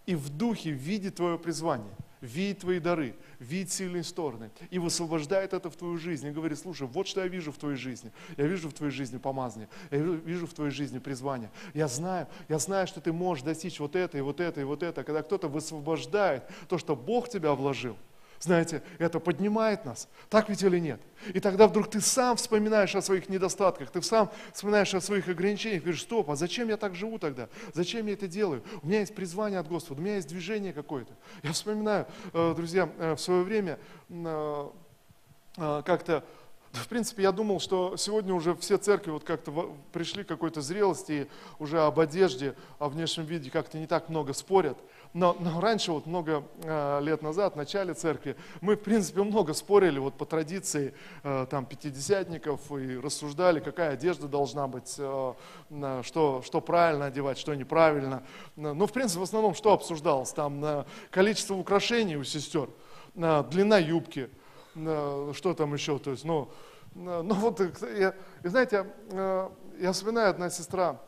[0.05, 5.69] и в духе видит твое призвание, видит твои дары, видит сильные стороны и высвобождает это
[5.69, 8.11] в твою жизнь и говорит, слушай, вот что я вижу в твоей жизни.
[8.37, 11.51] Я вижу в твоей жизни помазание, я вижу в твоей жизни призвание.
[11.73, 14.81] Я знаю, я знаю, что ты можешь достичь вот это и вот это и вот
[14.83, 15.03] это.
[15.03, 17.97] Когда кто-то высвобождает то, что Бог тебя вложил–
[18.45, 20.07] знаете, это поднимает нас.
[20.29, 21.01] Так ведь или нет?
[21.33, 25.81] И тогда вдруг ты сам вспоминаешь о своих недостатках, ты сам вспоминаешь о своих ограничениях,
[25.81, 27.49] говоришь, стоп, а зачем я так живу тогда?
[27.73, 28.63] Зачем я это делаю?
[28.83, 31.13] У меня есть призвание от Господа, у меня есть движение какое-то.
[31.41, 33.79] Я вспоминаю, э, друзья, э, в свое время
[34.09, 34.71] э,
[35.57, 36.23] как-то
[36.75, 41.11] в принципе, я думал, что сегодня уже все церкви вот как-то пришли к какой-то зрелости,
[41.11, 41.27] и
[41.57, 44.77] уже об одежде, о внешнем виде как-то не так много спорят.
[45.15, 49.53] Но, но раньше, вот много э, лет назад, в начале церкви, мы, в принципе, много
[49.53, 55.33] спорили вот по традиции э, там, пятидесятников и рассуждали, какая одежда должна быть, э,
[56.03, 58.23] что, что правильно одевать, что неправильно.
[58.57, 60.33] Ну, в принципе, в основном, что обсуждалось?
[60.33, 62.67] Там э, количество украшений у сестер,
[63.15, 64.29] э, длина юбки,
[64.75, 66.49] э, что там еще, то есть, ну,
[66.93, 67.61] э, ну вот,
[67.97, 69.49] я, и знаете, э,
[69.79, 70.99] я вспоминаю, одна сестра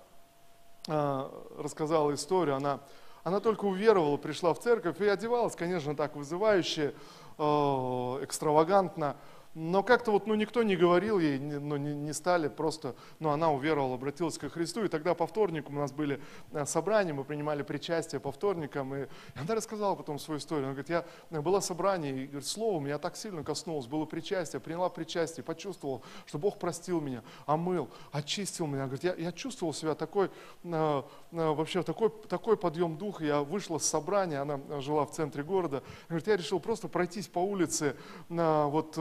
[0.88, 2.80] э, рассказала историю, она
[3.28, 6.94] она только уверовала, пришла в церковь и одевалась, конечно, так вызывающе,
[7.38, 7.44] э,
[8.22, 9.18] экстравагантно.
[9.60, 13.52] Но как-то вот, ну, никто не говорил ей, ну, не, не стали, просто, ну, она
[13.52, 17.64] уверовала, обратилась ко Христу, и тогда по вторникам у нас были э, собрания, мы принимали
[17.64, 22.12] причастие по вторникам, и она рассказала потом свою историю, она говорит, я, э, была собрание,
[22.12, 27.02] и, говорит, слово меня так сильно коснулось, было причастие, приняла причастие, почувствовал, что Бог простил
[27.02, 30.30] меня, омыл, очистил меня, говорит, я, я чувствовал себя такой,
[30.66, 35.82] э, вообще такой, такой подъем духа, я вышла с собрания, она жила в центре города,
[36.10, 37.96] говорит, я решил просто пройтись по улице,
[38.30, 39.00] вот,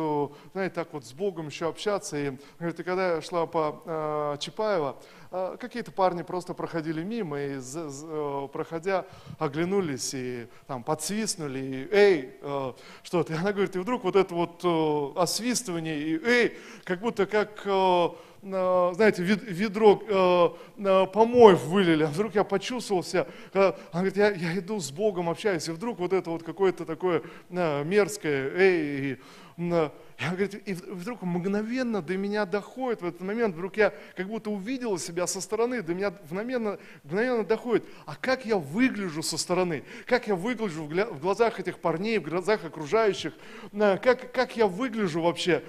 [0.52, 2.16] знаете, так вот с Богом еще общаться.
[2.16, 4.96] И, говорит, и когда я шла по э, Чапаева,
[5.30, 9.04] э, какие-то парни просто проходили мимо, и з, з, э, проходя,
[9.38, 13.32] оглянулись и там подсвистнули, и эй, э, что-то.
[13.32, 17.62] И она говорит, и вдруг вот это вот э, освистывание, и эй, как будто как...
[17.66, 18.08] Э,
[18.42, 24.58] знаете, ведро э, э, помоев вылили, а вдруг я почувствовал себя, она говорит, я, я
[24.58, 29.18] иду с Богом, общаюсь, и вдруг вот это вот какое-то такое э, мерзкое, эй,
[29.58, 34.50] я, говорит, и вдруг мгновенно до меня доходит в этот момент, вдруг я как будто
[34.50, 39.82] увидела себя со стороны, до меня мгновенно, мгновенно доходит, а как я выгляжу со стороны,
[40.04, 43.32] как я выгляжу в глазах этих парней, в глазах окружающих,
[43.72, 45.62] как, как я выгляжу вообще,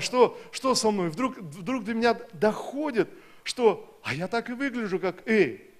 [0.00, 3.10] что, что со мной, вдруг, вдруг до меня доходит,
[3.42, 5.70] что, а я так и выгляжу, как, эй,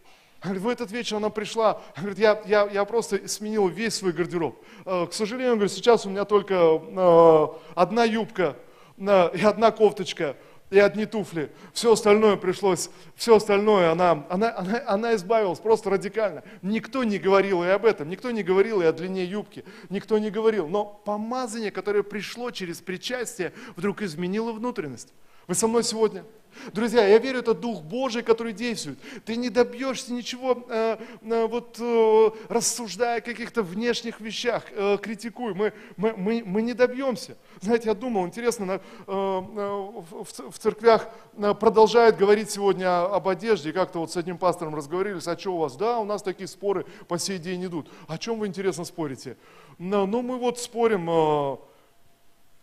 [0.42, 4.62] Говорит, в этот вечер она пришла, говорит, я, я, я просто сменил весь свой гардероб.
[4.84, 8.56] Э, к сожалению, говорит, сейчас у меня только э, одна юбка
[8.98, 10.36] э, и одна кофточка
[10.70, 11.50] и одни туфли.
[11.72, 16.42] Все остальное пришлось, все остальное она, она, она, она избавилась просто радикально.
[16.62, 20.30] Никто не говорил и об этом, никто не говорил и о длине юбки, никто не
[20.30, 20.68] говорил.
[20.68, 25.12] Но помазание, которое пришло через причастие, вдруг изменило внутренность.
[25.46, 26.24] Вы со мной сегодня?
[26.72, 28.98] Друзья, я верю, это Дух Божий, который действует.
[29.24, 35.54] Ты не добьешься ничего, э, э, вот э, рассуждая о каких-то внешних вещах, э, критикуй.
[35.54, 37.36] Мы, мы, мы, мы не добьемся.
[37.60, 43.28] Знаете, я думал, интересно, на, э, э, в, в церквях э, продолжают говорить сегодня об
[43.28, 43.72] одежде.
[43.72, 45.76] Как-то вот с одним пастором разговорились, а что у вас?
[45.76, 47.90] Да, у нас такие споры по сей день идут.
[48.08, 49.36] О чем вы, интересно, спорите?
[49.78, 51.56] Ну, ну мы вот спорим, э,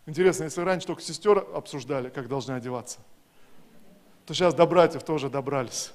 [0.08, 2.99] интересно, если раньше только сестер обсуждали, как должны одеваться–
[4.25, 5.91] то сейчас до братьев тоже добрались.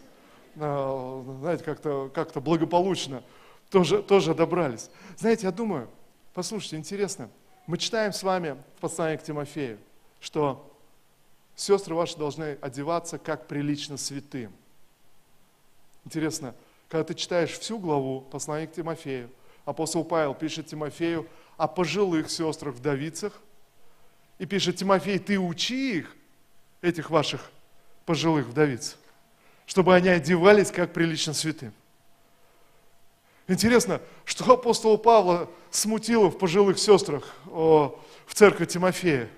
[0.55, 3.23] Знаете, как-то как благополучно
[3.71, 4.91] тоже, тоже добрались.
[5.17, 5.89] Знаете, я думаю,
[6.35, 7.31] послушайте, интересно,
[7.67, 9.79] мы читаем с вами в послании к Тимофею,
[10.21, 10.75] что
[11.55, 14.53] сестры ваши должны одеваться как прилично святым.
[16.05, 16.55] Интересно,
[16.89, 19.31] когда ты читаешь всю главу послания к Тимофею,
[19.65, 23.33] апостол Павел пишет Тимофею о пожилых сестрах-вдовицах,
[24.39, 26.17] и пишет Тимофей, ты учи их,
[26.81, 27.51] этих ваших
[28.09, 28.97] пожилых вдовиц,
[29.67, 31.75] чтобы они одевались как прилично святым.
[33.47, 39.29] Интересно, что апостола Павла смутило в пожилых сестрах о, в церкви Тимофея.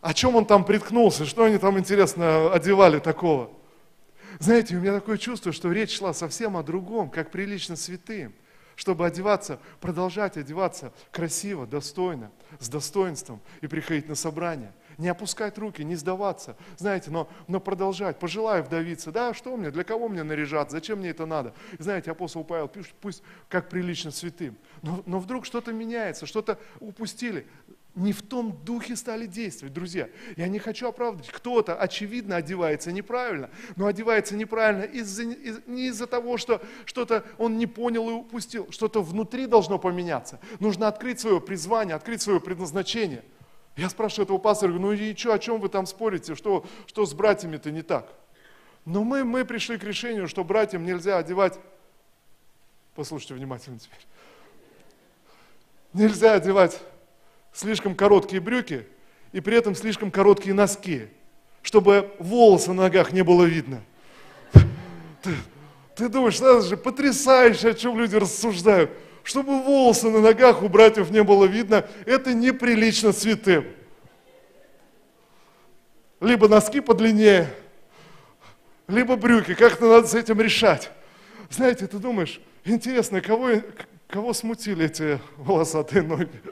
[0.00, 3.52] О чем он там приткнулся, что они там, интересно, одевали такого.
[4.40, 8.34] Знаете, у меня такое чувство, что речь шла совсем о другом, как прилично святым
[8.80, 15.82] чтобы одеваться, продолжать одеваться красиво, достойно, с достоинством и приходить на собрание не опускать руки,
[15.82, 18.18] не сдаваться, знаете, но, но продолжать.
[18.18, 21.54] Пожелаю вдовиться, да, что мне, для кого мне наряжаться, зачем мне это надо?
[21.78, 24.56] И знаете, апостол Павел пишет, пусть как прилично святым.
[24.82, 27.46] Но, но вдруг что-то меняется, что-то упустили
[27.96, 30.08] не в том духе стали действовать, друзья.
[30.36, 31.28] Я не хочу оправдывать.
[31.28, 37.58] Кто-то, очевидно, одевается неправильно, но одевается неправильно из-за, из, не из-за того, что что-то он
[37.58, 38.70] не понял и упустил.
[38.70, 40.38] Что-то внутри должно поменяться.
[40.60, 43.24] Нужно открыть свое призвание, открыть свое предназначение–
[43.80, 47.14] я спрашиваю этого пастора, ну и что, о чем вы там спорите, что, что с
[47.14, 48.12] братьями-то не так?
[48.84, 51.58] Но мы, мы пришли к решению, что братьям нельзя одевать,
[52.94, 54.00] послушайте внимательно теперь,
[55.94, 56.78] нельзя одевать
[57.54, 58.86] слишком короткие брюки
[59.32, 61.08] и при этом слишком короткие носки,
[61.62, 63.82] чтобы волосы на ногах не было видно.
[64.52, 65.34] Ты,
[65.96, 68.90] ты думаешь, это же потрясающе, о чем люди рассуждают
[69.30, 73.64] чтобы волосы на ногах у братьев не было видно, это неприлично святым.
[76.20, 77.48] Либо носки подлиннее,
[78.88, 79.54] либо брюки.
[79.54, 80.90] Как-то надо с этим решать.
[81.48, 83.50] Знаете, ты думаешь, интересно, кого,
[84.08, 86.42] кого смутили эти волосатые ноги?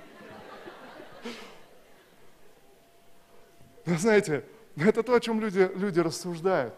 [3.87, 4.45] Знаете,
[4.77, 6.75] это то, о чем люди, люди рассуждают.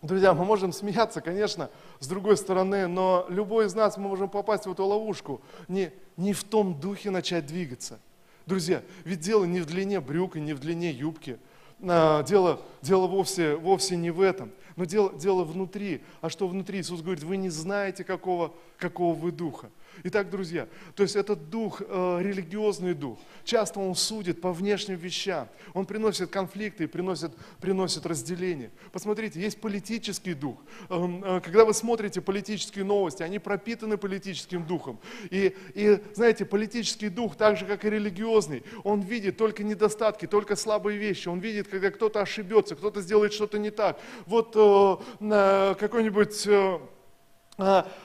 [0.00, 1.70] Друзья, мы можем смеяться, конечно,
[2.02, 6.32] с другой стороны, но любой из нас мы можем попасть в эту ловушку, не, не
[6.32, 8.00] в том духе начать двигаться.
[8.44, 11.38] Друзья, ведь дело не в длине брюк и не в длине юбки.
[11.80, 14.50] А, дело, дело вовсе, вовсе не в этом.
[14.74, 16.02] Но дело, дело внутри.
[16.20, 16.80] А что внутри?
[16.80, 19.70] Иисус говорит, вы не знаете, какого, какого вы духа.
[20.04, 25.48] Итак, друзья, то есть этот дух, э, религиозный дух, часто он судит по внешним вещам,
[25.74, 28.70] он приносит конфликты, приносит, приносит разделение.
[28.90, 30.56] Посмотрите, есть политический дух.
[30.88, 34.98] Эм, э, когда вы смотрите политические новости, они пропитаны политическим духом.
[35.30, 40.56] И, и знаете, политический дух, так же как и религиозный, он видит только недостатки, только
[40.56, 41.28] слабые вещи.
[41.28, 44.00] Он видит, когда кто-то ошибется, кто-то сделает что-то не так.
[44.26, 46.46] Вот э, какой-нибудь...
[46.46, 46.80] Э,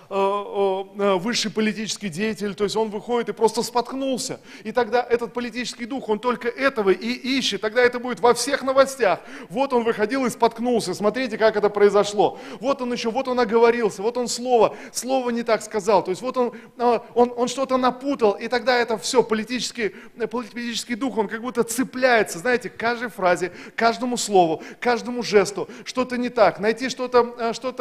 [0.10, 4.42] высший политический деятель, то есть он выходит и просто споткнулся.
[4.64, 7.62] И тогда этот политический дух, он только этого и ищет.
[7.62, 9.20] Тогда это будет во всех новостях.
[9.50, 10.94] Вот он выходил и споткнулся.
[10.94, 12.40] Смотрите, как это произошло.
[12.60, 16.04] Вот он еще, вот он оговорился, вот он слово, слово не так сказал.
[16.04, 18.34] То есть вот он, он, он что-то напутал.
[18.34, 19.96] И тогда это все, политический,
[20.30, 25.70] политический дух, он как будто цепляется, знаете, к каждой фразе, каждому слову, каждому жесту.
[25.86, 26.60] Что-то не так.
[26.60, 27.72] Найти что-то что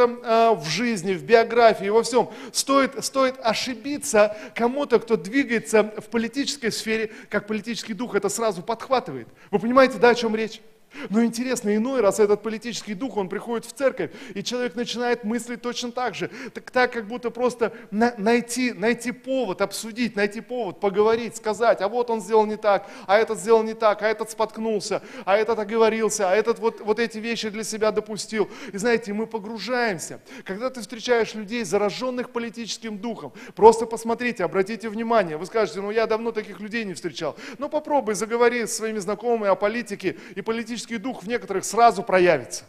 [0.60, 2.30] в жизни, в биографии фотографии, во всем.
[2.52, 9.28] Стоит, стоит ошибиться кому-то, кто двигается в политической сфере, как политический дух это сразу подхватывает.
[9.50, 10.60] Вы понимаете, да, о чем речь?
[11.10, 15.62] Но интересно, иной раз этот политический дух, он приходит в церковь, и человек начинает мыслить
[15.62, 16.30] точно так же.
[16.54, 21.88] Так, так как будто просто на, найти, найти повод, обсудить, найти повод, поговорить, сказать, а
[21.88, 25.58] вот он сделал не так, а этот сделал не так, а этот споткнулся, а этот
[25.58, 28.48] оговорился, а этот вот, вот эти вещи для себя допустил.
[28.72, 30.20] И знаете, мы погружаемся.
[30.44, 36.06] Когда ты встречаешь людей, зараженных политическим духом, просто посмотрите, обратите внимание, вы скажете, ну я
[36.06, 37.36] давно таких людей не встречал.
[37.58, 42.02] Ну попробуй, заговори с своими знакомыми о политике и политическом политический дух в некоторых сразу
[42.02, 42.64] проявится.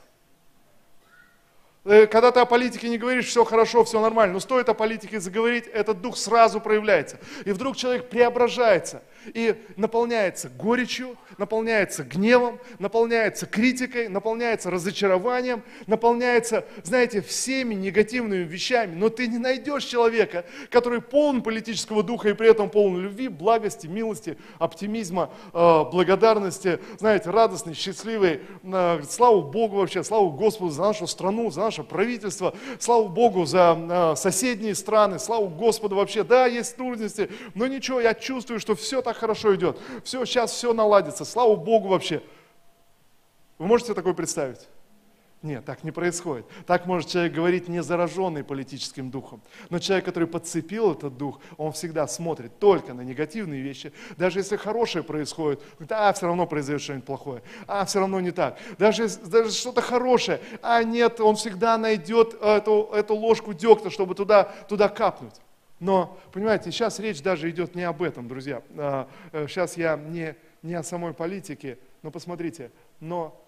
[1.86, 5.20] Э, когда ты о политике не говоришь, все хорошо, все нормально, но стоит о политике
[5.20, 7.18] заговорить, этот дух сразу проявляется.
[7.46, 9.02] И вдруг человек преображается–
[9.34, 18.96] и наполняется горечью, наполняется гневом, наполняется критикой, наполняется разочарованием, наполняется, знаете, всеми негативными вещами.
[18.96, 23.88] Но ты не найдешь человека, который полон политического духа и при этом полон любви, благости,
[23.88, 28.42] милости, оптимизма, э, благодарности, знаете, радостный, счастливый.
[28.64, 33.78] Э, слава Богу вообще, слава Господу за нашу страну, за наше правительство, слава Богу за
[33.78, 36.24] э, соседние страны, слава Господу вообще.
[36.24, 39.80] Да, есть трудности, но ничего, я чувствую, что все так хорошо идет.
[40.04, 41.27] Все, сейчас все наладится.
[41.28, 42.24] Слава Богу вообще.
[43.58, 44.68] Вы можете такое представить?
[45.44, 46.48] Нет, так не происходит.
[46.66, 49.40] Так может человек говорить не зараженный политическим духом.
[49.70, 53.94] Но человек, который подцепил этот дух, он всегда смотрит только на негативные вещи.
[54.18, 57.44] Даже если хорошее происходит, да, все равно произойдет что-нибудь плохое.
[57.68, 58.58] А, все равно не так.
[58.80, 64.46] Даже, даже что-то хорошее, а нет, он всегда найдет эту, эту ложку дегтя, чтобы туда,
[64.68, 65.36] туда капнуть.
[65.80, 68.64] Но, понимаете, сейчас речь даже идет не об этом, друзья.
[69.32, 73.44] Сейчас а, э, я не, не о самой политике, но посмотрите, но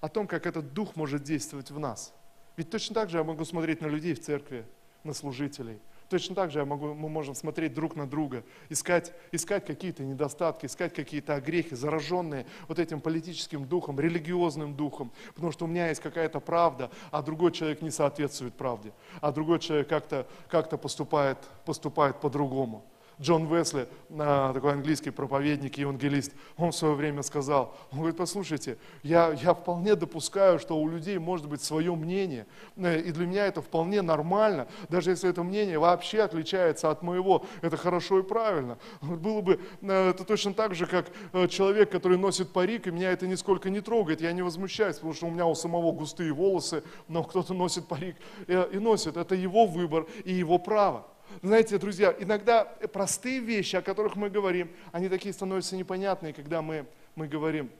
[0.00, 2.12] о том, как этот дух может действовать в нас.
[2.56, 4.66] Ведь точно так же я могу смотреть на людей в церкви,
[5.04, 5.78] на служителей.
[6.12, 10.66] Точно так же я могу, мы можем смотреть друг на друга, искать, искать какие-то недостатки,
[10.66, 15.10] искать какие-то огрехи, зараженные вот этим политическим духом, религиозным духом.
[15.34, 18.92] Потому что у меня есть какая-то правда, а другой человек не соответствует правде.
[19.22, 22.84] А другой человек как-то как поступает, поступает по-другому.
[23.22, 29.32] Джон Весли, такой английский проповедник евангелист, он в свое время сказал, он говорит, послушайте, я,
[29.32, 32.46] я вполне допускаю, что у людей может быть свое мнение,
[32.76, 37.46] э, и для меня это вполне нормально, даже если это мнение вообще отличается от моего,
[37.60, 38.76] это хорошо и правильно.
[39.00, 43.12] Было бы э, это точно так же, как э, человек, который носит парик, и меня
[43.12, 46.82] это нисколько не трогает, я не возмущаюсь, потому что у меня у самого густые волосы,
[47.06, 48.16] но кто-то носит парик
[48.48, 51.06] и носит, это его выбор и его право.
[51.40, 56.86] Знаете, друзья, иногда простые вещи, о которых мы говорим, они такие становятся непонятные, когда мы,
[57.14, 57.70] мы говорим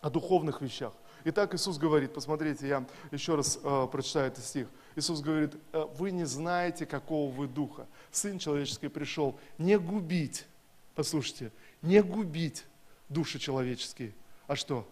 [0.00, 0.92] о духовных вещах.
[1.24, 4.68] Итак, Иисус говорит, посмотрите, я еще раз э, прочитаю этот стих.
[4.96, 7.86] Иисус говорит, «Э, вы не знаете, какого вы духа.
[8.10, 10.46] Сын человеческий пришел не губить,
[10.94, 12.64] послушайте, не губить
[13.10, 14.14] души человеческие,
[14.46, 14.88] а что?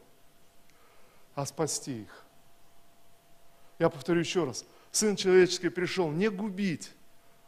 [1.34, 2.24] А спасти их.
[3.78, 4.66] Я повторю еще раз.
[4.90, 6.90] Сын человеческий пришел не губить,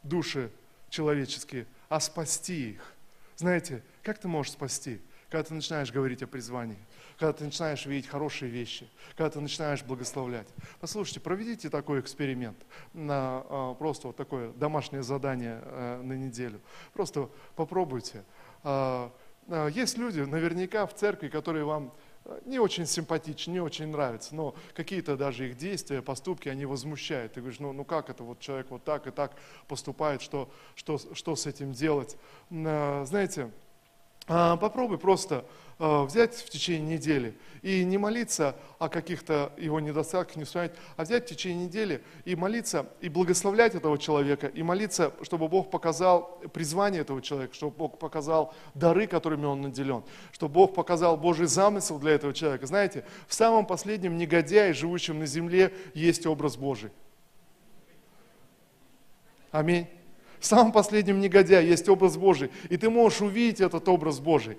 [0.02, 0.50] души
[0.88, 2.94] человеческие, а спасти их.
[3.36, 5.00] Знаете, как ты можешь спасти?
[5.30, 6.78] Когда ты начинаешь говорить о призвании,
[7.18, 10.48] когда ты начинаешь видеть хорошие вещи, когда ты начинаешь благословлять.
[10.80, 12.56] Послушайте, проведите такой эксперимент,
[12.92, 16.60] на, а, просто вот такое домашнее задание а, на неделю.
[16.92, 18.24] Просто попробуйте.
[18.64, 19.12] А,
[19.72, 21.94] есть люди наверняка в церкви, которые вам
[22.44, 27.32] не очень симпатичны, не очень нравятся, но какие-то даже их действия, поступки, они возмущают.
[27.32, 29.32] Ты говоришь, ну, ну как это, вот человек вот так и так
[29.66, 32.16] поступает, что, что, что с этим делать?
[32.50, 33.50] Знаете,
[34.26, 40.44] попробуй просто Э, взять в течение недели и не молиться о каких-то его недостатках, не
[40.44, 45.48] вспоминать, а взять в течение недели и молиться, и благословлять этого человека, и молиться, чтобы
[45.48, 51.16] Бог показал призвание этого человека, чтобы Бог показал дары, которыми он наделен, чтобы Бог показал
[51.16, 52.66] Божий замысел для этого человека.
[52.66, 56.90] Знаете, в самом последнем негодяе, живущем на земле, есть образ Божий.
[59.50, 59.88] Аминь.
[60.40, 64.56] В самом последнем негодяе есть образ Божий, и ты можешь увидеть этот образ Божий.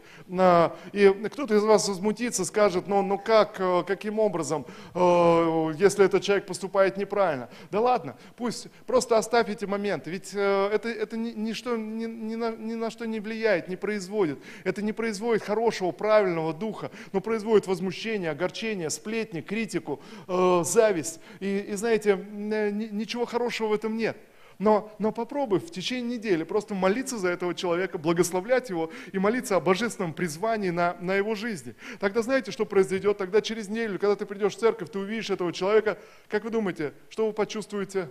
[0.93, 6.21] И кто-то из вас возмутится, скажет, ну, ну как, э, каким образом, э, если этот
[6.21, 7.49] человек поступает неправильно?
[7.71, 12.51] Да ладно, пусть, просто оставь эти моменты, ведь э, это, это ничто, ни, ни, на,
[12.51, 14.37] ни на что не влияет, не производит.
[14.63, 21.19] Это не производит хорошего, правильного духа, но производит возмущение, огорчение, сплетни, критику, зависть.
[21.39, 24.15] И, и знаете, ничего хорошего в этом нет.
[24.61, 29.55] Но, но попробуй в течение недели просто молиться за этого человека, благословлять его и молиться
[29.55, 31.73] о божественном призвании на, на его жизни.
[31.99, 33.17] Тогда знаете, что произойдет?
[33.17, 35.97] Тогда через неделю, когда ты придешь в церковь, ты увидишь этого человека,
[36.27, 38.07] как вы думаете, что вы почувствуете?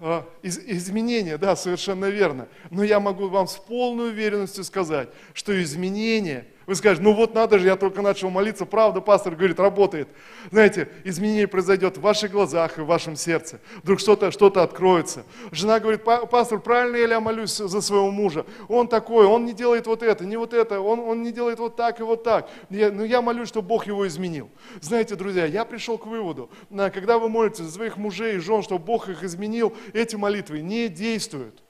[0.00, 2.48] А, из, изменения, да, совершенно верно.
[2.70, 7.58] Но я могу вам с полной уверенностью сказать, что изменения– вы скажете, ну вот надо
[7.58, 10.08] же, я только начал молиться, правда, пастор говорит, работает.
[10.50, 13.60] Знаете, изменение произойдет в ваших глазах и в вашем сердце.
[13.82, 15.24] Вдруг что-то что откроется.
[15.50, 18.44] Жена говорит, пастор, правильно я молюсь за своего мужа?
[18.68, 21.76] Он такой, он не делает вот это, не вот это, он, он не делает вот
[21.76, 22.48] так и вот так.
[22.70, 24.50] Я, но ну, я молюсь, чтобы Бог его изменил.
[24.80, 28.84] Знаете, друзья, я пришел к выводу, когда вы молитесь за своих мужей и жен, чтобы
[28.84, 31.62] Бог их изменил, эти молитвы не действуют.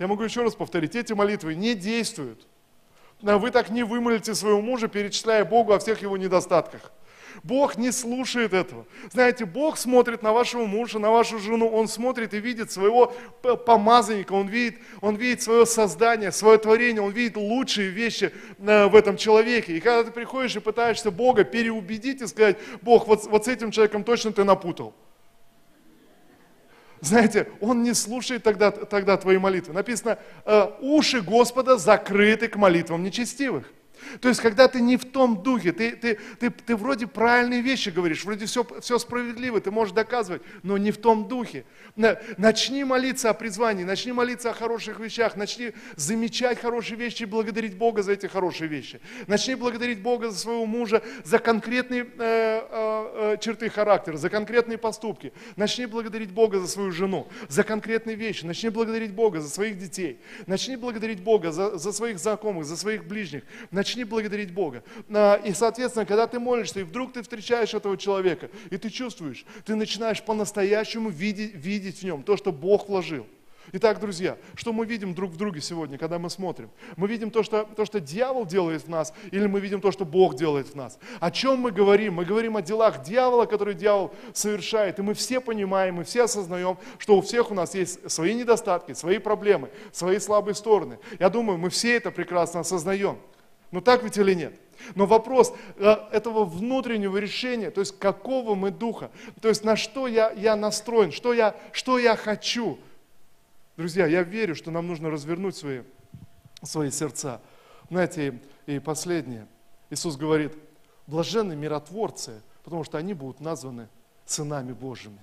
[0.00, 2.46] Я могу еще раз повторить, эти молитвы не действуют.
[3.20, 6.90] Вы так не вымолите своего мужа, перечисляя Богу о всех его недостатках.
[7.42, 8.86] Бог не слушает этого.
[9.12, 13.12] Знаете, Бог смотрит на вашего мужа, на вашу жену, Он смотрит и видит своего
[13.66, 18.96] помазанника, Он видит, он видит свое создание, свое творение, Он видит лучшие вещи э, в
[18.96, 19.76] этом человеке.
[19.76, 23.70] И когда ты приходишь и пытаешься Бога переубедить и сказать, Бог, вот, вот с этим
[23.70, 24.94] человеком точно ты напутал.
[27.00, 29.72] Знаете, он не слушает тогда, тогда твои молитвы.
[29.72, 33.70] Написано, э, уши Господа закрыты к молитвам нечестивых.
[34.20, 37.90] То есть, когда ты не в том духе, ты, ты, ты, ты вроде правильные вещи
[37.90, 41.64] говоришь, вроде все, все справедливо, ты можешь доказывать, но не в том духе.
[41.96, 47.76] Начни молиться о призвании, начни молиться о хороших вещах, начни замечать хорошие вещи и благодарить
[47.76, 49.00] Бога за эти хорошие вещи.
[49.26, 54.78] Начни благодарить Бога за своего мужа, за конкретные э, э, э, черты характера, за конкретные
[54.78, 55.32] поступки.
[55.56, 58.44] Начни благодарить Бога за свою жену, за конкретные вещи.
[58.44, 60.20] Начни благодарить Бога за своих детей.
[60.46, 63.42] Начни благодарить Бога за, за своих знакомых, за своих ближних.
[63.70, 64.82] Начни начни благодарить Бога.
[65.44, 69.74] И, соответственно, когда ты молишься, и вдруг ты встречаешь этого человека, и ты чувствуешь, ты
[69.74, 73.26] начинаешь по-настоящему видеть, видеть в нем то, что Бог вложил.
[73.72, 76.70] Итак, друзья, что мы видим друг в друге сегодня, когда мы смотрим?
[76.96, 80.04] Мы видим то что, то, что дьявол делает в нас, или мы видим то, что
[80.04, 80.98] Бог делает в нас?
[81.20, 82.14] О чем мы говорим?
[82.14, 84.98] Мы говорим о делах дьявола, которые дьявол совершает.
[84.98, 88.92] И мы все понимаем, мы все осознаем, что у всех у нас есть свои недостатки,
[88.92, 90.98] свои проблемы, свои слабые стороны.
[91.20, 93.18] Я думаю, мы все это прекрасно осознаем.
[93.70, 94.54] Ну так ведь или нет?
[94.94, 99.10] Но вопрос э, этого внутреннего решения, то есть какого мы духа,
[99.40, 102.78] то есть на что я, я настроен, что я, что я хочу.
[103.76, 105.82] Друзья, я верю, что нам нужно развернуть свои,
[106.62, 107.40] свои сердца.
[107.88, 109.46] Знаете, и, последнее.
[109.90, 110.52] Иисус говорит,
[111.06, 113.88] блаженны миротворцы, потому что они будут названы
[114.24, 115.18] сынами Божьими.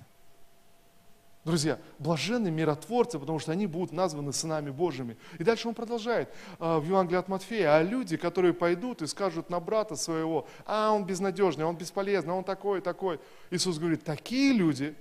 [1.48, 5.16] Друзья, блаженны миротворцы, потому что они будут названы сынами Божьими.
[5.40, 6.28] И дальше он продолжает
[6.60, 7.78] э, в Евангелии от Матфея.
[7.78, 12.44] А люди, которые пойдут и скажут на брата своего, а он безнадежный, он бесполезный, он
[12.44, 13.22] такой, такой.
[13.50, 14.94] Иисус говорит, такие люди,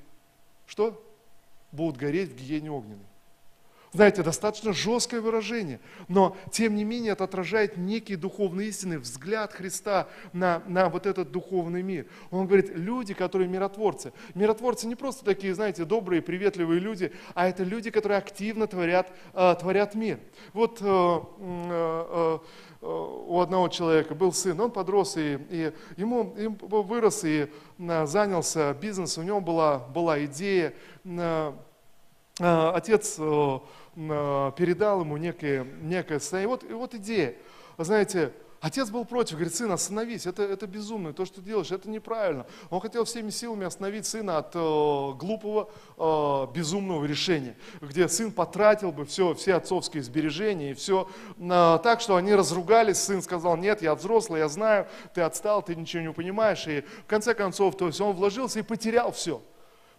[0.66, 1.04] что?
[1.72, 3.06] Будут гореть в гиене огненной.
[3.92, 10.08] Знаете, достаточно жесткое выражение, но тем не менее это отражает некий духовный истинный взгляд Христа
[10.32, 12.06] на, на вот этот духовный мир.
[12.30, 14.12] Он говорит, люди, которые миротворцы.
[14.34, 19.54] Миротворцы не просто такие, знаете, добрые, приветливые люди, а это люди, которые активно творят, э,
[19.58, 20.18] творят мир.
[20.52, 22.38] Вот э, э,
[22.82, 28.06] э, у одного человека был сын, он подрос, и, и ему, ему вырос и э,
[28.06, 30.74] занялся бизнесом, у него была, была идея,
[31.04, 31.52] э, э
[32.38, 33.58] отец э,
[33.96, 36.48] Э, передал ему некое, некое состояние.
[36.48, 37.34] Вот, и вот идея.
[37.76, 41.70] Вы знаете, Отец был против, говорит, сын, остановись, это, это безумно, то, что ты делаешь,
[41.70, 42.46] это неправильно.
[42.70, 45.70] Он хотел всеми силами остановить сына от э, глупого,
[46.52, 51.06] безумного решения, где сын потратил бы все, все отцовские сбережения и все
[51.36, 55.76] э, так, что они разругались, сын сказал, нет, я взрослый, я знаю, ты отстал, ты
[55.76, 59.42] ничего не понимаешь, и в конце концов, то есть он вложился и потерял все,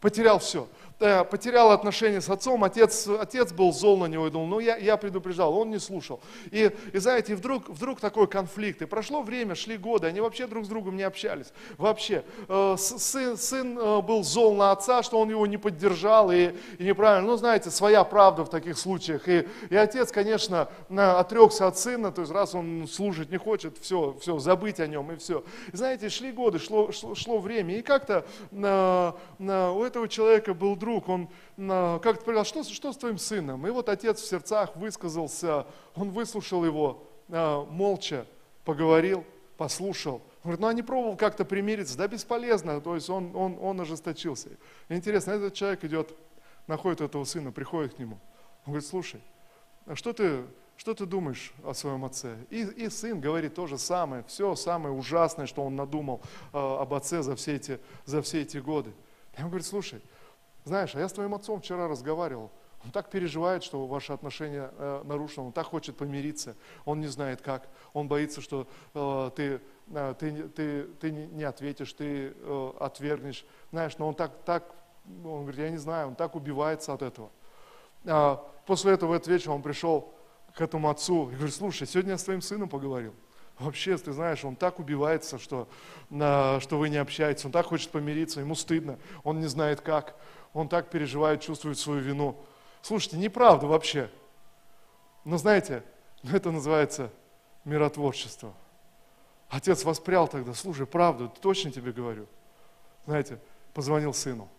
[0.02, 0.68] потерял все.
[1.00, 4.78] Э, потерял отношения с отцом, отец, отец был зол на него и думал, ну я,
[4.78, 6.20] я предупреждал, он не слушал.
[6.50, 10.66] И, и знаете, вдруг, вдруг такой конфликт, и прошло время, шли годы, они вообще друг
[10.66, 12.24] с другом не общались, вообще.
[12.50, 16.84] Э, сын, сын э, был зол на отца, что он его не поддержал и, и
[16.84, 19.30] неправильно, ну знаете, своя правда в таких случаях.
[19.30, 24.18] И, и отец, конечно, отрекся от сына, то есть раз он служить не хочет, все,
[24.20, 25.44] все, забыть о нем и все.
[25.72, 31.10] И знаете, шли годы, шло, шло, шло время, и как-то у этого человека был друг,
[31.10, 33.66] он как-то сказал, что, что с твоим сыном?
[33.66, 35.66] И вот отец в сердцах высказался,
[35.96, 38.26] он выслушал его а, молча,
[38.64, 39.26] поговорил,
[39.58, 40.16] послушал.
[40.44, 41.98] Он говорит, ну а не пробовал как-то примириться?
[41.98, 44.50] Да бесполезно, то есть он, он, он ожесточился.
[44.88, 46.16] Интересно, этот человек идет,
[46.68, 48.20] находит этого сына, приходит к нему.
[48.66, 49.22] Он говорит, слушай,
[49.86, 50.44] а что ты,
[50.76, 52.38] что ты думаешь о своем отце?
[52.50, 56.22] И, и сын говорит то же самое, все самое ужасное, что он надумал
[56.54, 58.92] э, об отце за все, эти, за все эти годы.
[59.38, 60.02] И он говорит, слушай,
[60.64, 62.52] знаешь, а я с твоим отцом вчера разговаривал.
[62.84, 67.42] Он так переживает, что ваши отношения э, нарушены, он так хочет помириться, он не знает
[67.42, 73.46] как, он боится, что э, ты, э, ты, ты, ты не ответишь, ты э, отвергнешь.
[73.72, 74.76] Знаешь, но он так, так,
[75.06, 77.32] он говорит, я не знаю, он так убивается от этого.
[78.06, 80.14] А после этого в этот вечер он пришел
[80.56, 83.14] к этому отцу и говорит, слушай, сегодня я с твоим сыном поговорил.
[83.60, 85.68] Вообще, ты знаешь, он так убивается, что,
[86.10, 90.16] что вы не общаетесь, он так хочет помириться, ему стыдно, он не знает как
[90.58, 92.36] он так переживает, чувствует свою вину.
[92.82, 94.10] Слушайте, неправда вообще.
[95.24, 95.84] Но знаете,
[96.24, 97.12] это называется
[97.64, 98.54] миротворчество.
[99.50, 102.28] Отец воспрял тогда, слушай, правду, точно тебе говорю.
[103.06, 103.40] Знаете,
[103.74, 104.50] позвонил сыну.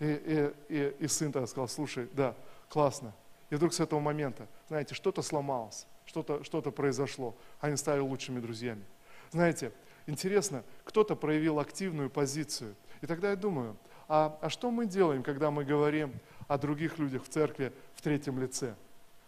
[0.00, 2.34] И, и, и, и сын тогда сказал, слушай, да,
[2.68, 3.14] классно.
[3.50, 7.36] И вдруг с этого момента, знаете, что-то сломалось, что-то что произошло.
[7.60, 8.84] Они стали лучшими друзьями.
[9.30, 9.72] Знаете,
[10.06, 12.74] интересно, кто-то проявил активную позицию.
[13.00, 13.76] И тогда я думаю,
[14.08, 16.12] а, а что мы делаем, когда мы говорим
[16.48, 18.74] о других людях в церкви в третьем лице?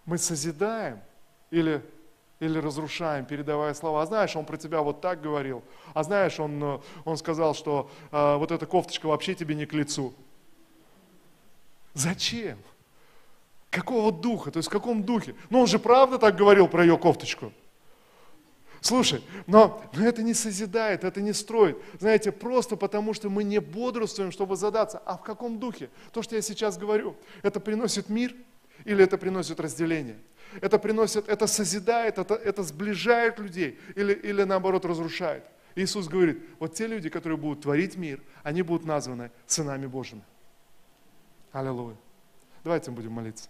[0.05, 1.01] Мы созидаем
[1.51, 1.83] или,
[2.39, 4.03] или разрушаем, передавая слова.
[4.03, 5.63] А знаешь, он про тебя вот так говорил.
[5.95, 9.73] А знаешь, он, э, он сказал, что а, вот эта кофточка вообще тебе не к
[9.73, 10.13] лицу.
[11.95, 12.59] Зачем?
[13.75, 14.53] Какого духа?
[14.53, 15.35] То есть в каком духе?
[15.51, 17.53] Ну он же правда так говорил про ее кофточку.
[18.81, 21.77] Слушай, но, но это не созидает, это не строит.
[21.99, 25.91] Знаете, просто потому, что мы не бодрствуем, чтобы задаться, а в каком духе?
[26.13, 28.37] То, что я сейчас говорю, это приносит мир
[28.85, 30.19] или это приносит разделение?
[30.61, 35.43] Это приносит, это созидает, это, это сближает людей или, или наоборот разрушает?
[35.75, 40.23] Иисус говорит, вот те люди, которые будут творить мир, они будут названы сынами Божьими.
[41.51, 41.97] Аллилуйя.
[42.63, 43.49] Давайте будем молиться.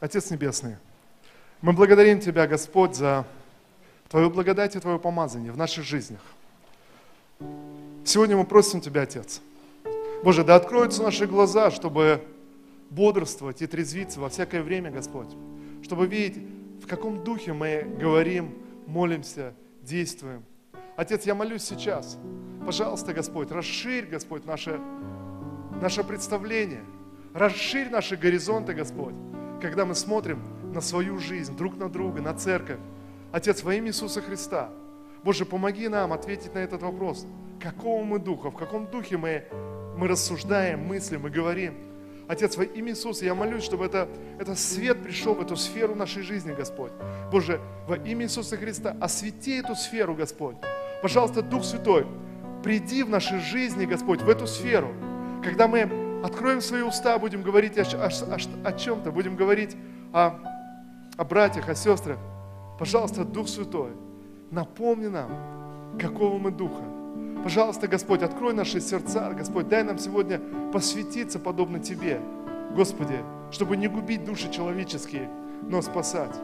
[0.00, 0.76] Отец Небесный,
[1.60, 3.26] мы благодарим Тебя, Господь, за
[4.08, 6.20] Твою благодать и Твое помазание в наших жизнях.
[8.04, 9.40] Сегодня мы просим Тебя, Отец,
[10.22, 12.24] Боже, да откроются наши глаза, чтобы
[12.90, 15.30] бодрствовать и трезвиться во всякое время, Господь,
[15.82, 16.44] чтобы видеть,
[16.80, 18.54] в каком духе мы говорим,
[18.86, 20.44] молимся, действуем.
[20.96, 22.18] Отец, я молюсь сейчас,
[22.64, 24.80] пожалуйста, Господь, расширь, Господь, наше,
[25.82, 26.84] наше представление,
[27.34, 29.14] расширь наши горизонты, Господь,
[29.60, 30.40] когда мы смотрим
[30.72, 32.78] на свою жизнь, друг на друга, на церковь.
[33.32, 34.70] Отец, во имя Иисуса Христа,
[35.24, 37.26] Боже, помоги нам ответить на этот вопрос.
[37.60, 39.44] Какого мы духа, в каком духе мы,
[39.96, 41.74] мы рассуждаем, мыслим и говорим.
[42.28, 46.22] Отец, во имя Иисуса, я молюсь, чтобы это, это свет пришел в эту сферу нашей
[46.22, 46.92] жизни, Господь.
[47.32, 50.56] Боже, во имя Иисуса Христа, освети эту сферу, Господь.
[51.02, 52.06] Пожалуйста, Дух Святой,
[52.62, 54.92] приди в нашей жизни, Господь, в эту сферу.
[55.42, 59.76] Когда мы Откроем свои уста, будем говорить о, о, о, о чем-то, будем говорить
[60.12, 60.38] о,
[61.16, 62.18] о братьях, о сестрах.
[62.78, 63.92] Пожалуйста, Дух Святой,
[64.50, 66.82] напомни нам, какого мы Духа.
[67.42, 70.40] Пожалуйста, Господь, открой наши сердца, Господь, дай нам сегодня
[70.72, 72.20] посвятиться подобно Тебе,
[72.74, 73.20] Господи,
[73.52, 75.30] чтобы не губить души человеческие,
[75.62, 76.34] но спасать.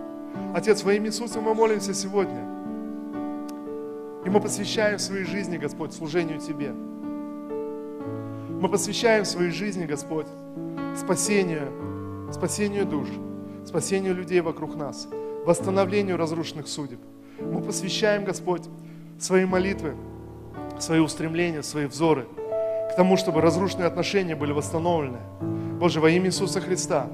[0.54, 2.42] Отец, во имя Иисуса мы молимся сегодня.
[4.24, 6.72] И мы посвящаем своей жизни, Господь, служению Тебе.
[8.64, 10.26] Мы посвящаем своей жизни, Господь,
[10.96, 11.68] спасению,
[12.32, 13.08] спасению душ,
[13.66, 15.06] спасению людей вокруг нас,
[15.44, 16.98] восстановлению разрушенных судеб.
[17.38, 18.62] Мы посвящаем, Господь,
[19.18, 19.94] свои молитвы,
[20.78, 22.24] свои устремления, свои взоры
[22.90, 25.18] к тому, чтобы разрушенные отношения были восстановлены.
[25.78, 27.08] Боже, во имя Иисуса Христа,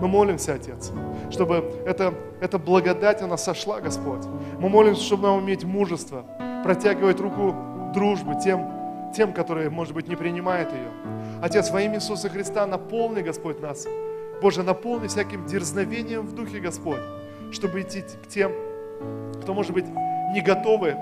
[0.00, 0.92] мы молимся, Отец,
[1.32, 4.24] чтобы эта, эта благодать, она сошла, Господь.
[4.60, 6.24] Мы молимся, чтобы нам иметь мужество,
[6.62, 7.56] протягивать руку
[7.92, 8.81] дружбы тем,
[9.12, 10.90] тем, которые, может быть, не принимают ее.
[11.42, 13.86] Отец, во имя Иисуса Христа, наполни, Господь, нас.
[14.40, 17.00] Боже, наполни всяким дерзновением в Духе, Господь,
[17.52, 18.52] чтобы идти к тем,
[19.42, 19.86] кто, может быть,
[20.32, 20.96] не готовы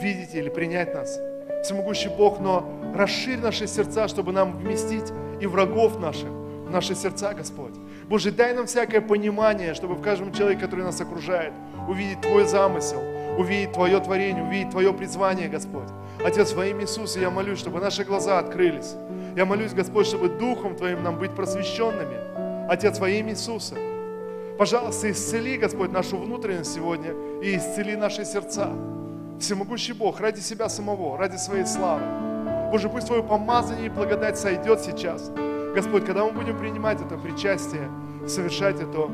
[0.00, 1.18] видеть или принять нас.
[1.62, 7.34] Всемогущий Бог, но расширь наши сердца, чтобы нам вместить и врагов наших в наши сердца,
[7.34, 7.74] Господь.
[8.08, 11.52] Боже, дай нам всякое понимание, чтобы в каждом человеке, который нас окружает,
[11.88, 13.02] увидеть Твой замысел,
[13.38, 15.88] увидеть Твое творение, увидеть Твое призвание, Господь.
[16.24, 18.94] Отец, во имя Иисуса я молюсь, чтобы наши глаза открылись.
[19.36, 22.68] Я молюсь, Господь, чтобы Духом Твоим нам быть просвещенными.
[22.68, 23.76] Отец, во имя Иисуса.
[24.58, 27.12] Пожалуйста, исцели, Господь, нашу внутренность сегодня
[27.42, 28.70] и исцели наши сердца.
[29.38, 32.02] Всемогущий Бог, ради себя самого, ради своей славы.
[32.70, 35.30] Боже, пусть Твое помазание и благодать сойдет сейчас.
[35.74, 37.88] Господь, когда мы будем принимать это причастие,
[38.28, 39.10] совершать это,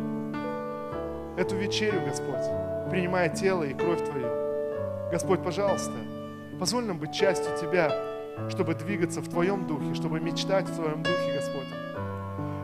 [1.37, 4.27] эту вечерю, Господь, принимая тело и кровь Твою.
[5.13, 5.93] Господь, пожалуйста,
[6.59, 7.93] Позволь нам быть частью Тебя,
[8.49, 11.67] чтобы двигаться в Твоем Духе, чтобы мечтать в Твоем Духе, Господь.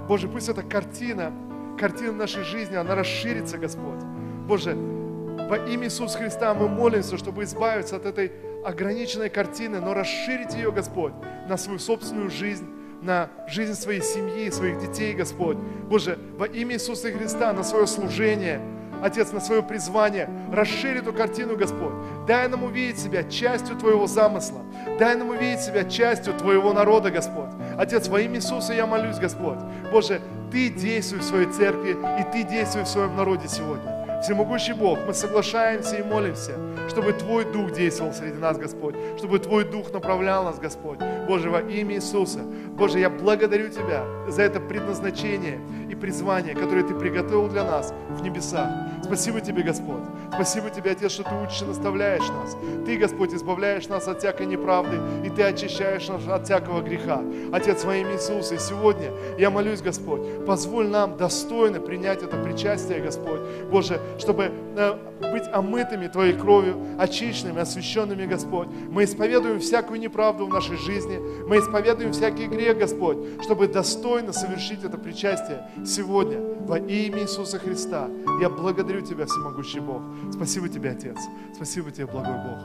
[0.09, 1.33] Боже, пусть эта картина,
[1.79, 4.03] картина нашей жизни, она расширится, Господь.
[4.47, 8.33] Боже, во имя Иисуса Христа мы молимся, чтобы избавиться от этой
[8.65, 11.13] ограниченной картины, но расширить ее, Господь,
[11.49, 12.67] на свою собственную жизнь,
[13.03, 15.59] на жизнь своей семьи, своих детей, Господь.
[15.91, 18.63] Боже, во имя Иисуса Христа, на свое служение–
[19.03, 20.29] Отец, на свое призвание.
[20.53, 21.93] Расшири эту картину, Господь.
[22.27, 24.61] Дай нам увидеть себя частью Твоего замысла.
[24.99, 27.51] Дай нам увидеть себя частью Твоего народа, Господь.
[27.77, 29.59] Отец, во имя Иисуса я молюсь, Господь.
[29.91, 30.21] Боже,
[30.53, 34.03] Ты действуй в своей церкви, и Ты действуй в своем народе сегодня.
[34.23, 36.53] Всемогущий Бог, мы соглашаемся и молимся,
[36.89, 41.01] чтобы Твой Дух действовал среди нас, Господь, чтобы Твой Дух направлял нас, Господь.
[41.27, 42.39] Боже, во имя Иисуса,
[42.79, 45.59] Боже, я благодарю Тебя за это предназначение
[45.91, 48.69] и призвание, которое Ты приготовил для нас в небесах.
[49.13, 50.01] Спасибо Тебе, Господь.
[50.35, 52.57] Спасибо Тебе, Отец, что Ты учишь и наставляешь нас.
[52.87, 57.23] Ты, Господь, избавляешь нас от всякой неправды, и Ты очищаешь нас от всякого греха.
[57.53, 63.01] Отец, во имя Иисуса, и сегодня я молюсь, Господь, позволь нам достойно принять это причастие,
[63.01, 63.41] Господь.
[63.71, 64.97] Боже, чтобы э,
[65.33, 68.69] быть омытыми Твоей кровью, очищенными, освященными, Господь.
[68.91, 74.83] Мы исповедуем всякую неправду в нашей жизни, мы исповедуем всякий грех, Господь, чтобы достойно совершить
[74.83, 78.09] это причастие сегодня во имя Иисуса Христа.
[78.41, 80.03] Я благодарю Тебя, всемогущий Бог.
[80.31, 81.19] Спасибо Тебе, Отец.
[81.55, 82.59] Спасибо Тебе, благой Бог.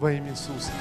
[0.00, 0.72] Во имя Иисуса.